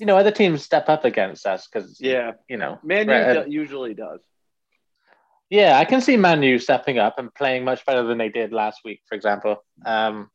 [0.01, 3.45] you know other teams step up against us because Yeah, you know Man U Right.
[3.45, 4.21] do- usually does.
[5.49, 8.53] Yeah, I can see Man U stepping up and playing much better than they did
[8.53, 9.63] last week, for example.
[9.87, 10.29] Um,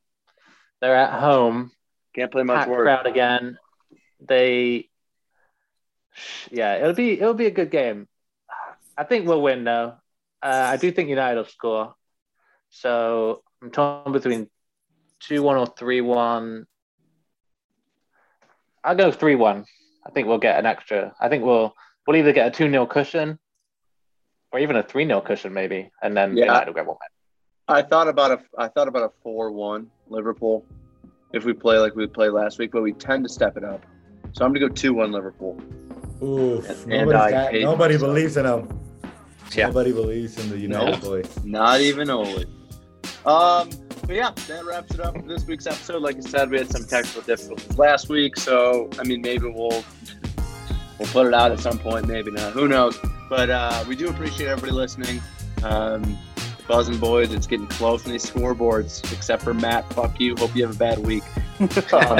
[0.81, 1.71] they're at home,
[2.15, 2.85] Can't play much packed worse.
[2.85, 3.57] crowd again.
[4.19, 4.89] They,
[6.49, 8.07] yeah, it'll be it'll be a good game.
[8.97, 9.95] I think we'll win though.
[10.41, 11.95] Uh, I do think United will score.
[12.69, 14.49] So I'm torn between
[15.19, 16.65] two one or three one.
[18.83, 19.65] I'll go three one.
[20.05, 21.13] I think we'll get an extra.
[21.19, 21.75] I think we'll
[22.05, 23.37] we'll either get a two 0 cushion
[24.51, 26.45] or even a three 0 cushion maybe, and then Yeah.
[26.45, 26.97] United will get one.
[27.67, 30.65] I thought about a I thought about a four-one Liverpool
[31.33, 33.85] if we play like we played last week, but we tend to step it up.
[34.33, 35.59] So I'm gonna go two-one Liverpool.
[36.23, 36.85] Oof.
[36.87, 38.67] And I got- nobody believes in him.
[39.55, 39.67] Yeah.
[39.67, 41.09] Nobody believes in the United No.
[41.09, 41.39] boys.
[41.43, 42.43] Not even Ole.
[43.25, 43.69] Um,
[44.05, 46.01] but yeah, that wraps it up for this week's episode.
[46.01, 49.83] Like I said, we had some technical difficulties last week, so I mean, maybe we'll
[50.99, 52.53] we'll put it out at some point, maybe not.
[52.53, 52.97] Who knows?
[53.29, 55.21] But uh, we do appreciate everybody listening.
[55.63, 56.17] Um,
[56.67, 59.11] buzzing boys, it's getting close in these scoreboards.
[59.13, 60.35] Except for Matt, fuck you.
[60.35, 61.23] Hope you have a bad week.
[61.59, 61.69] Um,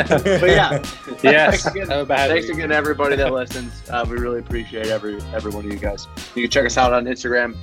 [0.07, 0.83] but yeah,
[1.21, 1.61] Yes.
[1.61, 1.89] Thanks again.
[1.89, 3.87] Have a bad Thanks again, everybody that listens.
[3.87, 6.07] Uh, we really appreciate every every one of you guys.
[6.33, 7.55] You can check us out on Instagram,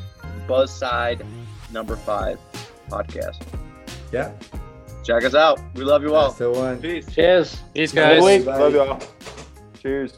[0.46, 1.26] Buzzside
[1.72, 2.38] Number Five
[2.88, 3.42] Podcast.
[4.12, 4.30] Yeah.
[5.02, 5.60] Check us out.
[5.74, 6.28] We love you all.
[6.28, 6.80] That's the one.
[6.80, 7.12] Peace.
[7.12, 7.60] Cheers.
[7.72, 8.20] These guys.
[8.20, 8.46] good week.
[8.46, 9.00] Love y'all.
[9.82, 10.16] Cheers.